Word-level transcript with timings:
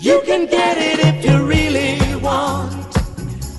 You 0.00 0.20
can 0.24 0.46
get 0.46 0.78
it 0.78 0.91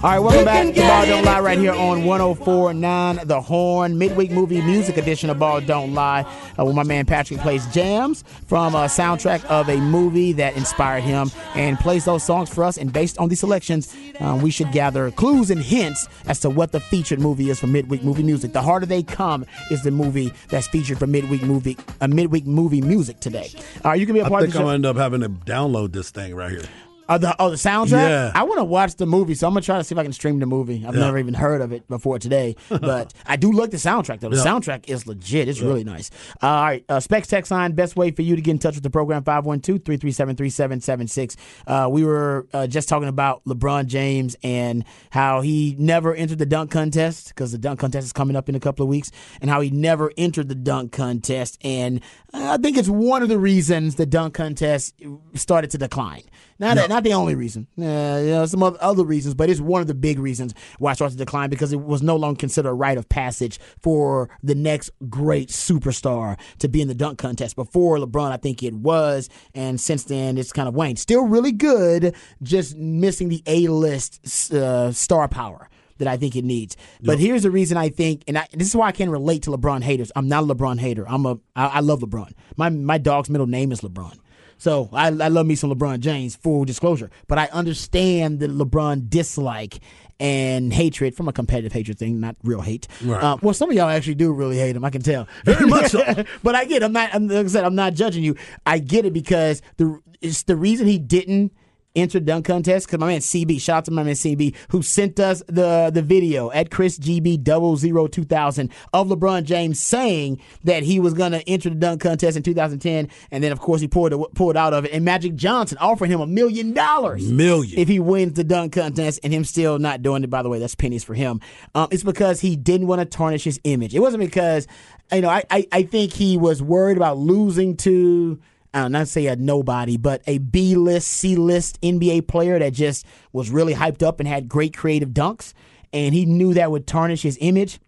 All 0.03 0.09
right, 0.09 0.19
welcome 0.19 0.43
back 0.43 0.65
can 0.65 0.73
to 0.73 0.81
Ball 0.81 1.05
Don't 1.05 1.23
Lie 1.23 1.39
right 1.39 1.57
here 1.57 1.71
on 1.71 2.01
104.9 2.01 3.25
The 3.25 3.39
Horn, 3.39 3.97
midweek 3.97 4.31
movie 4.31 4.61
music 4.61 4.97
edition 4.97 5.29
of 5.29 5.39
Ball 5.39 5.61
Don't 5.61 5.93
Lie, 5.93 6.23
uh, 6.59 6.65
where 6.65 6.73
my 6.73 6.83
man 6.83 7.05
Patrick 7.05 7.39
plays 7.39 7.65
jams 7.67 8.25
from 8.47 8.75
a 8.75 8.87
soundtrack 8.87 9.45
of 9.45 9.69
a 9.69 9.77
movie 9.77 10.33
that 10.33 10.57
inspired 10.57 11.03
him 11.03 11.31
and 11.55 11.79
plays 11.79 12.03
those 12.03 12.21
songs 12.21 12.53
for 12.53 12.65
us. 12.65 12.77
And 12.77 12.91
based 12.91 13.17
on 13.17 13.29
these 13.29 13.39
selections, 13.39 13.95
uh, 14.19 14.37
we 14.43 14.51
should 14.51 14.73
gather 14.73 15.09
clues 15.09 15.49
and 15.49 15.61
hints 15.61 16.09
as 16.27 16.41
to 16.41 16.49
what 16.49 16.73
the 16.73 16.81
featured 16.81 17.21
movie 17.21 17.49
is 17.49 17.61
for 17.61 17.67
midweek 17.67 18.03
movie 18.03 18.23
music. 18.23 18.51
The 18.51 18.61
Harder 18.61 18.85
They 18.85 19.03
Come 19.03 19.45
is 19.71 19.83
the 19.83 19.91
movie 19.91 20.33
that's 20.49 20.67
featured 20.67 20.99
for 20.99 21.07
midweek 21.07 21.43
movie, 21.43 21.77
uh, 22.01 22.07
midweek 22.09 22.45
movie 22.45 22.81
music 22.81 23.21
today. 23.21 23.51
All 23.85 23.91
right, 23.91 23.99
you 24.01 24.05
can 24.05 24.15
be 24.15 24.19
a 24.19 24.27
part 24.27 24.41
think 24.41 24.49
of 24.49 24.53
the 24.53 24.59
I'm 24.59 24.63
show. 24.63 24.65
gonna 24.65 24.75
end 24.75 24.85
up 24.85 24.97
having 24.97 25.21
to 25.21 25.29
download 25.29 25.93
this 25.93 26.11
thing 26.11 26.35
right 26.35 26.51
here. 26.51 26.65
Oh, 27.09 27.17
the, 27.17 27.35
oh, 27.37 27.49
the 27.49 27.57
soundtrack? 27.57 27.91
Yeah. 28.09 28.31
I 28.33 28.43
want 28.43 28.59
to 28.59 28.63
watch 28.63 28.95
the 28.95 29.05
movie, 29.05 29.35
so 29.35 29.45
I'm 29.45 29.53
going 29.53 29.61
to 29.61 29.65
try 29.65 29.77
to 29.77 29.83
see 29.83 29.93
if 29.93 29.99
I 29.99 30.03
can 30.03 30.13
stream 30.13 30.39
the 30.39 30.45
movie. 30.45 30.85
I've 30.87 30.95
Yeah. 30.95 31.01
never 31.01 31.17
even 31.17 31.33
heard 31.33 31.59
of 31.61 31.73
it 31.73 31.85
before 31.89 32.17
today, 32.17 32.55
but 32.69 33.13
I 33.25 33.35
do 33.35 33.51
like 33.51 33.71
the 33.71 33.77
soundtrack, 33.77 34.21
though. 34.21 34.29
The 34.29 34.37
Yeah. 34.37 34.43
soundtrack 34.43 34.87
is 34.89 35.05
legit. 35.05 35.49
It's 35.49 35.59
really 35.59 35.83
nice. 35.83 36.09
Uh, 36.41 36.47
all 36.47 36.63
right, 36.63 36.85
uh, 36.87 36.99
Specs 37.01 37.27
Text 37.27 37.51
Line, 37.51 37.73
best 37.73 37.97
way 37.97 38.11
for 38.11 38.21
you 38.21 38.37
to 38.37 38.41
get 38.41 38.51
in 38.51 38.59
touch 38.59 38.75
with 38.75 38.83
the 38.83 38.89
program, 38.89 39.21
512-337-3776. 39.23 41.35
Uh, 41.67 41.87
we 41.91 42.03
were 42.03 42.47
uh, 42.53 42.67
just 42.67 42.89
talking 42.89 43.09
about 43.09 43.43
LeBron 43.45 43.87
James 43.87 44.35
and 44.43 44.83
how 45.11 45.41
he 45.41 45.75
never 45.77 46.13
entered 46.13 46.39
the 46.39 46.45
dunk 46.45 46.71
contest 46.71 47.29
because 47.29 47.51
the 47.51 47.57
dunk 47.57 47.79
contest 47.79 48.05
is 48.05 48.13
coming 48.13 48.35
up 48.35 48.49
in 48.49 48.55
a 48.55 48.59
couple 48.59 48.83
of 48.83 48.89
weeks, 48.89 49.11
and 49.41 49.49
how 49.49 49.61
he 49.61 49.69
never 49.69 50.11
entered 50.17 50.49
the 50.49 50.55
dunk 50.55 50.91
contest. 50.91 51.57
And 51.63 52.01
I 52.33 52.57
think 52.57 52.77
it's 52.77 52.89
one 52.89 53.23
of 53.23 53.29
the 53.29 53.39
reasons 53.39 53.95
the 53.95 54.05
dunk 54.05 54.33
contest 54.35 54.95
started 55.35 55.71
to 55.71 55.77
decline. 55.77 56.23
Not, 56.59 56.77
Yeah. 56.77 56.87
Not 56.93 57.03
the 57.03 57.13
only 57.13 57.35
reason. 57.35 57.67
Uh, 57.77 57.83
you 57.83 58.31
know, 58.31 58.45
some 58.45 58.63
oth- 58.63 58.77
other 58.77 59.03
reasons, 59.03 59.33
but 59.33 59.49
it's 59.49 59.59
one 59.59 59.81
of 59.81 59.87
the 59.87 59.93
big 59.93 60.19
reasons 60.19 60.53
why 60.79 60.91
it 60.91 60.95
started 60.95 61.17
to 61.17 61.23
decline 61.23 61.49
because 61.49 61.73
it 61.73 61.81
was 61.81 62.01
no 62.01 62.15
longer 62.15 62.37
considered 62.37 62.69
a 62.69 62.73
rite 62.73 62.97
of 62.97 63.09
passage 63.09 63.59
for 63.81 64.29
the 64.41 64.55
next 64.55 64.91
great 65.09 65.49
superstar 65.49 66.37
to 66.59 66.67
be 66.67 66.81
in 66.81 66.87
the 66.87 66.95
dunk 66.95 67.17
contest. 67.17 67.55
Before 67.55 67.97
LeBron, 67.97 68.31
I 68.31 68.37
think 68.37 68.63
it 68.63 68.73
was, 68.73 69.29
and 69.53 69.79
since 69.81 70.03
then 70.03 70.37
it's 70.37 70.53
kind 70.53 70.67
of 70.67 70.75
waned. 70.75 70.99
Still 70.99 71.25
really 71.25 71.51
good, 71.51 72.15
just 72.41 72.77
missing 72.77 73.29
the 73.29 73.41
A 73.47 73.67
list 73.67 74.53
uh, 74.53 74.91
star 74.91 75.27
power 75.27 75.69
that 75.97 76.07
I 76.07 76.17
think 76.17 76.35
it 76.35 76.43
needs. 76.43 76.75
But 77.01 77.19
here's 77.19 77.43
the 77.43 77.51
reason 77.51 77.77
I 77.77 77.89
think, 77.89 78.23
and 78.27 78.37
I, 78.37 78.47
this 78.53 78.67
is 78.67 78.75
why 78.75 78.87
I 78.87 78.91
can't 78.91 79.11
relate 79.11 79.43
to 79.43 79.51
LeBron 79.51 79.83
haters. 79.83 80.11
I'm 80.15 80.27
not 80.27 80.43
a 80.43 80.47
LeBron 80.47 80.79
hater. 80.79 81.05
I'm 81.07 81.25
a 81.25 81.39
I, 81.55 81.67
I 81.67 81.79
love 81.79 82.01
LeBron. 82.01 82.31
My 82.57 82.69
my 82.69 82.97
dog's 82.97 83.29
middle 83.29 83.47
name 83.47 83.71
is 83.71 83.81
LeBron. 83.81 84.17
So 84.57 84.89
I, 84.93 85.07
I 85.07 85.27
love 85.27 85.45
me 85.45 85.55
some 85.55 85.71
LeBron 85.71 85.99
James, 85.99 86.35
full 86.35 86.65
disclosure. 86.65 87.09
But 87.27 87.37
I 87.37 87.45
understand 87.51 88.39
the 88.39 88.47
LeBron 88.47 89.09
dislike 89.09 89.79
and 90.19 90.71
hatred 90.73 91.15
from 91.15 91.27
a 91.27 91.33
competitive 91.33 91.73
hatred 91.73 91.97
thing, 91.97 92.19
not 92.19 92.35
real 92.43 92.61
hate. 92.61 92.87
Right. 93.03 93.21
Uh, 93.21 93.37
well, 93.41 93.53
some 93.53 93.69
of 93.69 93.75
y'all 93.75 93.89
actually 93.89 94.15
do 94.15 94.31
really 94.31 94.57
hate 94.57 94.75
him. 94.75 94.85
I 94.85 94.89
can 94.89 95.01
tell. 95.01 95.27
Very 95.43 95.65
much 95.65 95.91
so. 95.91 96.01
but 96.43 96.55
I 96.55 96.65
get. 96.65 96.81
it. 96.81 96.85
I'm 96.85 96.93
not. 96.93 97.13
I'm, 97.13 97.27
like 97.27 97.45
I 97.45 97.49
said, 97.49 97.63
I'm 97.63 97.75
not 97.75 97.93
judging 97.93 98.23
you. 98.23 98.35
I 98.65 98.79
get 98.79 99.05
it 99.05 99.13
because 99.13 99.61
the 99.77 99.99
it's 100.21 100.43
the 100.43 100.55
reason 100.55 100.87
he 100.87 100.97
didn't 100.97 101.51
enter 101.95 102.19
the 102.19 102.25
dunk 102.25 102.45
contest 102.45 102.87
because 102.87 102.99
my 102.99 103.07
man 103.07 103.19
CB, 103.19 103.61
shout 103.61 103.77
out 103.77 103.85
to 103.85 103.91
my 103.91 104.03
man 104.03 104.13
CB, 104.15 104.55
who 104.69 104.81
sent 104.81 105.19
us 105.19 105.43
the 105.47 105.91
the 105.93 106.01
video 106.01 106.51
at 106.51 106.71
Chris 106.71 106.97
GB 106.97 107.43
double 107.43 107.77
zero 107.77 108.07
two 108.07 108.23
thousand 108.23 108.71
of 108.93 109.07
LeBron 109.07 109.43
James 109.43 109.79
saying 109.79 110.39
that 110.63 110.83
he 110.83 110.99
was 110.99 111.13
gonna 111.13 111.41
enter 111.47 111.69
the 111.69 111.75
dunk 111.75 112.01
contest 112.01 112.37
in 112.37 112.43
2010, 112.43 113.09
and 113.31 113.43
then 113.43 113.51
of 113.51 113.59
course 113.59 113.81
he 113.81 113.87
pulled 113.87 114.13
pulled 114.35 114.57
out 114.57 114.73
of 114.73 114.85
it, 114.85 114.91
and 114.91 115.05
Magic 115.05 115.35
Johnson 115.35 115.77
offering 115.79 116.11
him 116.11 116.21
a 116.21 116.27
million 116.27 116.73
dollars 116.73 117.31
Million. 117.31 117.79
if 117.79 117.87
he 117.87 117.99
wins 117.99 118.33
the 118.33 118.43
dunk 118.43 118.73
contest, 118.73 119.19
and 119.23 119.33
him 119.33 119.43
still 119.43 119.79
not 119.79 120.01
doing 120.01 120.23
it. 120.23 120.29
By 120.29 120.41
the 120.41 120.49
way, 120.49 120.59
that's 120.59 120.75
pennies 120.75 121.03
for 121.03 121.13
him. 121.13 121.41
Um, 121.75 121.87
it's 121.91 122.03
because 122.03 122.41
he 122.41 122.55
didn't 122.55 122.87
want 122.87 122.99
to 122.99 123.05
tarnish 123.05 123.43
his 123.43 123.59
image. 123.63 123.93
It 123.93 123.99
wasn't 123.99 124.21
because 124.21 124.67
you 125.11 125.21
know 125.21 125.29
I, 125.29 125.43
I 125.49 125.67
I 125.71 125.83
think 125.83 126.13
he 126.13 126.37
was 126.37 126.61
worried 126.61 126.97
about 126.97 127.17
losing 127.17 127.77
to. 127.77 128.39
I 128.73 128.81
don't 128.81 128.91
not 128.91 129.07
say 129.07 129.27
a 129.27 129.35
nobody, 129.35 129.97
but 129.97 130.21
a 130.27 130.39
B 130.39 130.75
list, 130.75 131.07
C 131.09 131.35
list 131.35 131.79
NBA 131.81 132.27
player 132.27 132.57
that 132.59 132.73
just 132.73 133.05
was 133.31 133.51
really 133.51 133.73
hyped 133.75 134.01
up 134.01 134.19
and 134.19 134.27
had 134.27 134.49
great 134.49 134.75
creative 134.75 135.09
dunks, 135.09 135.53
and 135.91 136.13
he 136.15 136.25
knew 136.25 136.53
that 136.55 136.71
would 136.71 136.87
tarnish 136.87 137.21
his 137.21 137.37
image. 137.39 137.79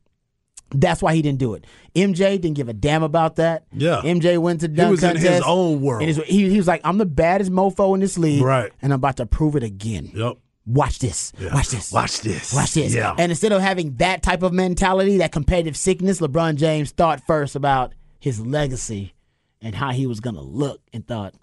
That's 0.71 1.01
why 1.01 1.13
he 1.15 1.21
didn't 1.21 1.39
do 1.39 1.53
it. 1.53 1.65
MJ 1.95 2.41
didn't 2.41 2.53
give 2.55 2.69
a 2.69 2.73
damn 2.73 3.03
about 3.03 3.35
that. 3.37 3.65
Yeah. 3.71 4.01
MJ 4.03 4.37
went 4.39 4.61
to 4.61 4.67
dunk 4.67 4.91
was 4.91 5.03
in 5.03 5.15
his 5.17 5.41
own 5.45 5.81
world. 5.81 6.01
and 6.01 6.07
his- 6.07 6.25
he, 6.25 6.49
he 6.49 6.57
was 6.57 6.67
like, 6.67 6.81
"I'm 6.83 6.97
the 6.97 7.05
baddest 7.05 7.51
mofo 7.51 7.93
in 7.93 7.99
this 8.01 8.17
league, 8.17 8.41
Right. 8.43 8.71
And 8.81 8.91
I'm 8.91 8.97
about 8.97 9.17
to 9.17 9.25
prove 9.25 9.55
it 9.55 9.63
again. 9.63 10.11
Yep. 10.13 10.37
Watch 10.67 10.99
this. 10.99 11.31
Yeah. 11.39 11.53
Watch 11.53 11.69
this. 11.69 11.91
Watch 11.91 12.21
this. 12.21 12.51
Watch 12.53 12.73
this. 12.73 12.93
Yeah. 12.93 13.13
And 13.17 13.31
instead 13.31 13.51
of 13.51 13.61
having 13.61 13.93
that 13.97 14.23
type 14.23 14.41
of 14.41 14.51
mentality, 14.53 15.17
that 15.17 15.31
competitive 15.31 15.77
sickness, 15.77 16.19
LeBron 16.19 16.55
James 16.55 16.89
thought 16.91 17.21
first 17.27 17.55
about 17.55 17.93
his 18.19 18.39
legacy 18.41 19.13
and 19.61 19.73
how 19.75 19.91
he 19.91 20.07
was 20.07 20.19
gonna 20.19 20.41
look, 20.41 20.81
and 20.93 21.05
thought, 21.05 21.33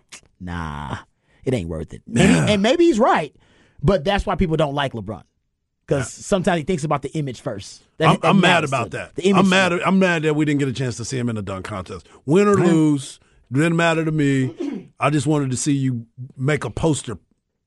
"Nah, 0.40 0.98
it 1.44 1.54
ain't 1.54 1.68
worth 1.68 1.92
it." 1.94 2.02
And, 2.06 2.18
he- 2.18 2.52
and 2.54 2.62
maybe 2.62 2.84
he's 2.84 2.98
right, 2.98 3.34
but 3.82 4.04
that's 4.04 4.24
why 4.26 4.34
people 4.36 4.56
don't 4.56 4.74
like 4.74 4.92
LeBron 4.92 5.22
because 5.86 6.12
sometimes 6.12 6.58
he 6.58 6.64
thinks 6.64 6.84
about 6.84 7.02
the 7.02 7.10
image 7.10 7.40
first. 7.40 7.82
That- 7.98 8.08
I'm, 8.10 8.20
that 8.20 8.28
I'm 8.28 8.40
mad 8.40 8.48
matters 8.48 8.70
to 8.70 8.76
about 8.76 8.90
that. 8.92 9.14
The 9.16 9.22
image 9.28 9.44
I'm 9.44 9.48
mad. 9.48 9.72
I'm 9.72 9.98
mad 9.98 10.22
that 10.22 10.34
we 10.34 10.44
didn't 10.44 10.60
get 10.60 10.68
a 10.68 10.72
chance 10.72 10.96
to 10.98 11.04
see 11.04 11.18
him 11.18 11.28
in 11.28 11.34
the 11.36 11.42
dunk 11.42 11.64
contest. 11.64 12.06
Win 12.24 12.46
or 12.48 12.54
lose, 12.54 13.18
didn't 13.50 13.76
matter 13.76 14.04
to 14.04 14.12
me. 14.12 14.90
I 15.00 15.10
just 15.10 15.26
wanted 15.26 15.50
to 15.50 15.56
see 15.56 15.72
you 15.72 16.06
make 16.36 16.64
a 16.64 16.70
poster 16.70 17.18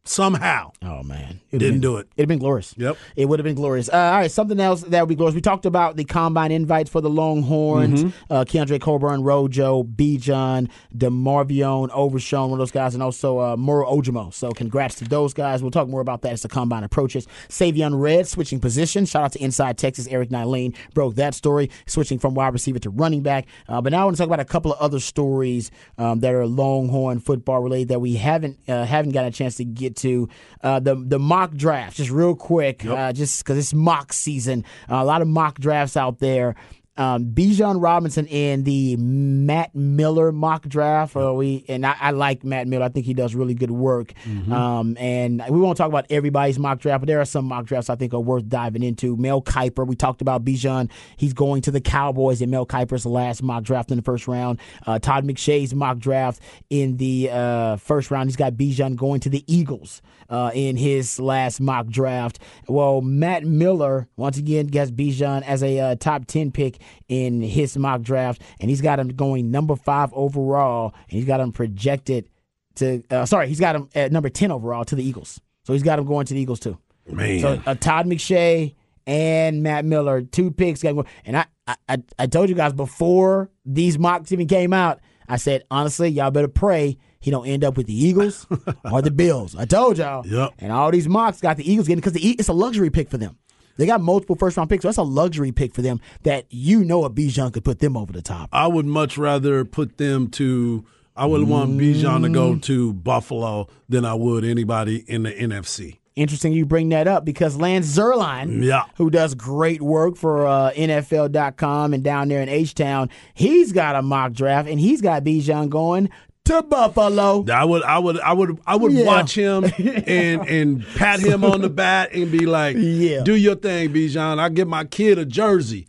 somehow. 0.06 0.72
Oh 0.82 1.04
man, 1.04 1.42
it 1.52 1.58
Didn't 1.58 1.82
do 1.82 1.98
it. 1.98 2.08
It'd 2.16 2.24
have 2.24 2.28
been 2.28 2.40
glorious. 2.40 2.74
Yep. 2.78 2.98
It 3.16 3.26
would 3.26 3.40
have 3.40 3.44
been 3.44 3.56
glorious. 3.56 3.90
Uh, 3.90 3.98
all 3.98 4.20
right, 4.20 4.32
something 4.32 4.60
else 4.60 4.82
that 4.82 5.02
would 5.02 5.10
be 5.10 5.16
glorious. 5.16 5.36
We 5.36 5.42
talked 5.42 5.66
about 5.66 5.96
the 5.96 6.06
combine 6.06 6.52
invites 6.52 6.90
for 6.90 7.02
the 7.02 7.10
Longhorns. 7.10 8.04
Mm-hmm. 8.04 8.34
Uh, 8.34 8.46
Keondre 8.46 8.80
Coburn, 8.80 9.24
Rojo, 9.24 9.84
Bijan, 9.84 10.70
DeMarvion, 10.96 11.90
Overshown, 11.92 12.52
one 12.52 12.60
of 12.60 12.60
those 12.60 12.72
guys, 12.72 12.94
and 12.94 13.04
also 13.04 13.40
uh, 13.40 13.58
Moro 13.58 13.90
Ojomo. 13.90 14.34
So 14.34 14.52
congrats 14.52 14.96
to 14.96 15.06
those 15.06 15.34
guys. 15.34 15.62
We'll 15.62 15.72
talk 15.72 15.88
more 15.88 16.02
about 16.02 16.22
that 16.22 16.34
as 16.34 16.42
the 16.42 16.50
combine 16.50 16.84
approaches. 16.84 17.28
Savion 17.50 18.00
Red 18.00 18.28
switching 18.28 18.60
positions. 18.60 19.10
Shout 19.10 19.24
out 19.24 19.32
to 19.34 19.44
Inside 19.44 19.78
Texas. 19.78 20.08
Eric 20.08 20.30
Nahlin 20.30 20.76
broke 20.94 21.16
that 21.16 21.34
story, 21.34 21.70
switching 21.86 22.20
from 22.20 22.36
wide 22.36 22.54
receiver 22.54 22.80
to 22.80 22.90
running 22.90 23.22
back. 23.22 23.48
Uh, 23.68 23.82
but 23.82 23.92
now 23.92 24.02
I 24.02 24.06
want 24.06 24.18
to 24.18 24.22
talk 24.22 24.28
about 24.28 24.40
a 24.40 24.46
couple 24.46 24.74
of 24.74 24.80
other 24.80 25.00
stories 25.00 25.72
um, 25.98 26.20
that 26.20 26.34
are 26.34 26.46
Longhorn 26.46 27.20
football 27.20 27.62
related 27.62 27.90
that 27.90 28.00
we 28.00 28.16
haven't 28.16 28.58
uh, 28.68 28.86
haven't 28.86 29.12
got 29.12 29.26
a 29.26 29.32
chance 29.32 29.56
to 29.56 29.66
get 29.66 29.95
to. 29.98 30.30
Uh, 30.62 30.80
the 30.80 30.96
the 30.96 31.20
mock 31.20 31.52
draft, 31.54 31.98
just 31.98 32.10
real 32.10 32.36
quick, 32.36 32.84
uh, 32.86 33.14
just 33.14 33.44
because 33.44 33.58
it's 33.58 33.74
mock 33.74 34.12
season. 34.14 34.64
Uh, 34.90 34.96
a 34.96 35.06
lot 35.06 35.22
of 35.22 35.28
mock 35.28 35.60
drafts 35.60 35.96
out 35.96 36.20
there. 36.20 36.56
Um, 36.98 37.26
Bijan 37.34 37.82
Robinson 37.82 38.26
in 38.28 38.64
the 38.64 38.96
Matt 38.96 39.76
Miller 39.76 40.32
mock 40.32 40.68
draft. 40.68 41.16
Uh, 41.16 41.34
we 41.34 41.66
and 41.68 41.86
I, 41.86 41.96
I 42.00 42.12
like 42.12 42.44
Matt 42.44 42.68
Miller. 42.68 42.86
I 42.86 42.90
think 42.90 43.06
he 43.06 43.14
does 43.14 43.36
really 43.36 43.54
good 43.54 43.72
work. 43.72 44.14
Um, 44.52 44.96
and 44.98 45.44
we 45.50 45.60
won't 45.60 45.78
talk 45.78 45.90
about 45.90 46.06
everybody's 46.10 46.58
mock 46.58 46.80
draft, 46.80 47.02
but 47.02 47.08
there 47.08 47.20
are 47.20 47.26
some 47.26 47.46
mock 47.46 47.66
drafts 47.66 47.90
I 47.90 47.96
think 47.96 48.14
are 48.14 48.20
worth 48.20 48.48
diving 48.48 48.82
into. 48.84 49.18
Mel 49.18 49.42
Kiper, 49.42 49.86
we 49.86 49.96
talked 49.96 50.22
about 50.22 50.46
Bijan. 50.46 50.90
He's 51.18 51.34
going 51.34 51.62
to 51.64 51.72
the 51.72 51.82
Cowboys 51.82 52.42
in 52.42 52.50
Mel 52.50 52.66
Kiper's 52.66 53.06
last 53.06 53.44
mock 53.44 53.64
draft 53.64 53.92
in 53.92 53.98
the 53.98 54.04
first 54.04 54.28
round. 54.28 54.60
Uh, 54.86 54.98
Todd 55.00 55.26
McShay's 55.26 55.74
mock 55.76 55.98
draft 55.98 56.40
in 56.70 56.98
the 56.98 57.30
uh, 57.32 57.76
first 57.78 58.10
round. 58.10 58.30
He's 58.30 58.36
got 58.38 58.54
Bijan 58.54 58.96
going 58.96 59.20
to 59.22 59.30
the 59.30 59.44
Eagles 59.54 60.02
uh, 60.30 60.52
in 60.54 60.78
his 60.78 61.20
last 61.20 61.60
mock 61.60 61.88
draft. 61.88 62.40
Well, 62.68 63.02
Matt 63.02 63.44
Miller 63.44 64.08
once 64.16 64.38
again 64.38 64.68
gets 64.68 64.92
Bijan 64.92 65.44
as 65.44 65.62
a 65.62 65.80
uh, 65.80 65.96
top 65.96 66.26
ten 66.26 66.52
pick 66.52 66.80
in 67.08 67.42
his 67.42 67.78
mock 67.78 68.02
draft, 68.02 68.42
and 68.60 68.70
he's 68.70 68.82
got 68.82 69.00
him 69.00 69.10
going 69.10 69.52
number 69.52 69.76
five 69.76 70.12
overall, 70.14 70.94
and 71.10 71.12
he's 71.12 71.26
got 71.26 71.40
him 71.40 71.52
projected 71.52 72.30
to. 72.76 73.04
Uh, 73.10 73.26
sorry, 73.26 73.48
he's 73.48 73.60
got 73.60 73.76
him 73.76 73.90
at 73.96 74.12
number 74.12 74.30
ten 74.30 74.52
overall 74.52 74.86
to 74.86 74.96
the 74.96 75.04
Eagles. 75.04 75.40
So 75.64 75.74
he's 75.74 75.84
got 75.84 76.00
him 76.00 76.06
going 76.06 76.26
to 76.28 76.34
the 76.34 76.40
Eagles 76.40 76.60
too. 76.60 76.78
Man. 77.08 77.40
So 77.40 77.62
uh, 77.66 77.76
Todd 77.76 78.06
McShay 78.06 78.76
and 79.08 79.64
Matt 79.64 79.86
Miller, 79.86 80.22
two 80.22 80.52
picks. 80.52 80.84
And 80.84 81.06
I, 81.34 81.46
I, 81.68 81.98
I 82.18 82.28
told 82.28 82.50
you 82.50 82.56
guys 82.56 82.74
before 82.74 83.50
these 83.66 83.98
mocks 83.98 84.32
even 84.32 84.48
came 84.48 84.74
out, 84.74 85.00
I 85.28 85.38
said, 85.38 85.64
honestly, 85.72 86.10
y'all 86.10 86.32
better 86.32 86.48
pray 86.48 86.98
he 87.20 87.32
don't 87.32 87.48
end 87.48 87.64
up 87.64 87.76
with 87.76 87.88
the 87.88 88.06
Eagles 88.06 88.46
or 88.92 89.02
the 89.02 89.10
Bills. 89.10 89.56
I 89.56 89.66
told 89.66 89.98
y'all. 89.98 90.26
Yep. 90.28 90.54
And 90.60 90.72
all 90.72 90.92
these 90.92 91.08
mocks 91.08 91.42
got 91.42 91.58
the 91.58 91.70
Eagles 91.70 91.88
getting 91.88 92.00
because 92.00 92.16
it's 92.22 92.50
a 92.50 92.54
luxury 92.54 92.92
pick 92.92 93.10
for 93.10 93.18
them. 93.18 93.36
They 93.78 93.86
got 93.86 94.02
multiple 94.02 94.36
first 94.36 94.58
round 94.58 94.70
picks, 94.70 94.84
so 94.84 94.88
that's 94.88 94.98
a 94.98 95.04
luxury 95.04 95.52
pick 95.52 95.74
for 95.74 95.82
them 95.82 96.00
that 96.24 96.46
you 96.50 96.84
know 96.86 97.04
a 97.04 97.10
Bijan 97.10 97.52
could 97.54 97.64
put 97.66 97.80
them 97.80 97.98
over 97.98 98.14
the 98.14 98.22
top. 98.22 98.50
I 98.54 98.68
would 98.68 98.86
much 98.86 99.18
rather 99.18 99.66
put 99.66 99.98
them 99.98 100.30
to. 100.32 100.86
I 101.18 101.26
would 101.26 101.48
want 101.48 101.78
Bijan 101.78 102.24
to 102.24 102.28
Mm. 102.30 102.34
go 102.34 102.56
to 102.58 102.92
Buffalo 102.94 103.68
than 103.88 104.04
I 104.04 104.14
would 104.16 104.44
anybody 104.44 105.04
in 105.08 105.24
the 105.24 105.32
NFC. 105.32 106.00
Interesting 106.18 106.54
you 106.54 106.66
bring 106.66 106.90
that 106.90 107.08
up 107.10 107.26
because 107.26 107.58
Lance 107.58 107.88
Zierlein, 107.88 108.64
Yeah. 108.64 108.84
who 108.98 109.10
does 109.10 109.34
great 109.36 109.82
work 109.82 110.16
for 110.16 110.46
uh, 110.48 110.72
NFL.com 110.76 111.94
and 111.94 112.04
down 112.04 112.28
there 112.30 112.42
in 112.42 112.50
H 112.50 112.74
Town, 112.74 113.10
he's 113.34 113.72
got 113.72 113.96
a 113.96 114.02
mock 114.02 114.34
draft 114.34 114.68
and 114.70 114.80
he's 114.80 115.02
got 115.02 115.24
Bijan 115.24 115.70
going 115.70 116.10
to 116.46 116.62
Buffalo. 116.64 117.46
I 117.52 117.64
would, 117.66 117.84
I 117.84 117.98
would, 118.00 118.20
I 118.20 118.34
would, 118.34 118.60
I 118.66 118.76
would 118.76 118.92
Yeah. 118.94 119.06
watch 119.06 119.36
him 119.38 119.64
and 120.08 120.48
and 120.48 120.86
pat 120.96 121.20
him 121.20 121.44
on 121.44 121.62
the 121.62 121.70
back 121.70 122.16
and 122.16 122.32
be 122.32 122.46
like, 122.46 122.76
Yeah. 122.80 123.24
do 123.24 123.36
your 123.36 123.56
thing, 123.56 123.90
Bijan. 123.94 124.40
I 124.40 124.50
give 124.50 124.68
my 124.68 124.86
kid 124.86 125.18
a 125.20 125.26
jersey." 125.26 125.88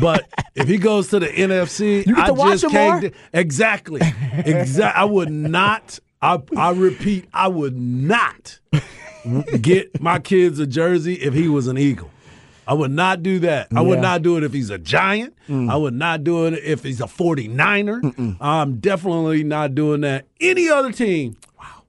But 0.00 0.26
if 0.56 0.66
he 0.66 0.76
goes 0.78 1.08
to 1.08 1.20
the 1.20 1.28
NFC, 1.28 2.04
get 2.04 2.18
I 2.18 2.28
just 2.34 2.68
can't. 2.68 3.02
more? 3.02 3.12
exactly, 3.32 4.00
exactly. 4.44 5.00
I 5.00 5.04
would 5.04 5.30
not. 5.30 6.00
I 6.20 6.40
I 6.56 6.70
repeat, 6.72 7.28
I 7.32 7.48
would 7.48 7.76
not 7.78 8.58
get 9.60 10.00
my 10.00 10.18
kids 10.18 10.58
a 10.58 10.66
jersey 10.66 11.14
if 11.14 11.34
he 11.34 11.48
was 11.48 11.66
an 11.68 11.78
Eagle. 11.78 12.10
I 12.66 12.74
would 12.74 12.90
not 12.90 13.22
do 13.22 13.38
that. 13.40 13.68
I 13.74 13.80
would 13.80 14.00
not 14.00 14.22
do 14.22 14.36
it 14.36 14.44
if 14.44 14.52
he's 14.52 14.70
a 14.70 14.78
Giant. 14.78 15.34
I 15.48 15.76
would 15.76 15.94
not 15.94 16.24
do 16.24 16.46
it 16.46 16.54
if 16.54 16.82
he's 16.82 17.00
a 17.00 17.04
49er. 17.06 18.36
I'm 18.40 18.78
definitely 18.80 19.44
not 19.44 19.74
doing 19.74 20.00
that. 20.02 20.26
Any 20.40 20.68
other 20.68 20.92
team 20.92 21.36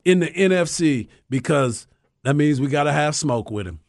in 0.04 0.19
the 0.19 0.27
NFC 0.27 1.07
because 1.30 1.88
that 2.24 2.36
means 2.36 2.60
we 2.62 2.68
got 2.68 2.83
to 2.83 2.92
have 2.94 3.16
smoke 3.16 3.51
with 3.51 3.68
him. 3.68 3.80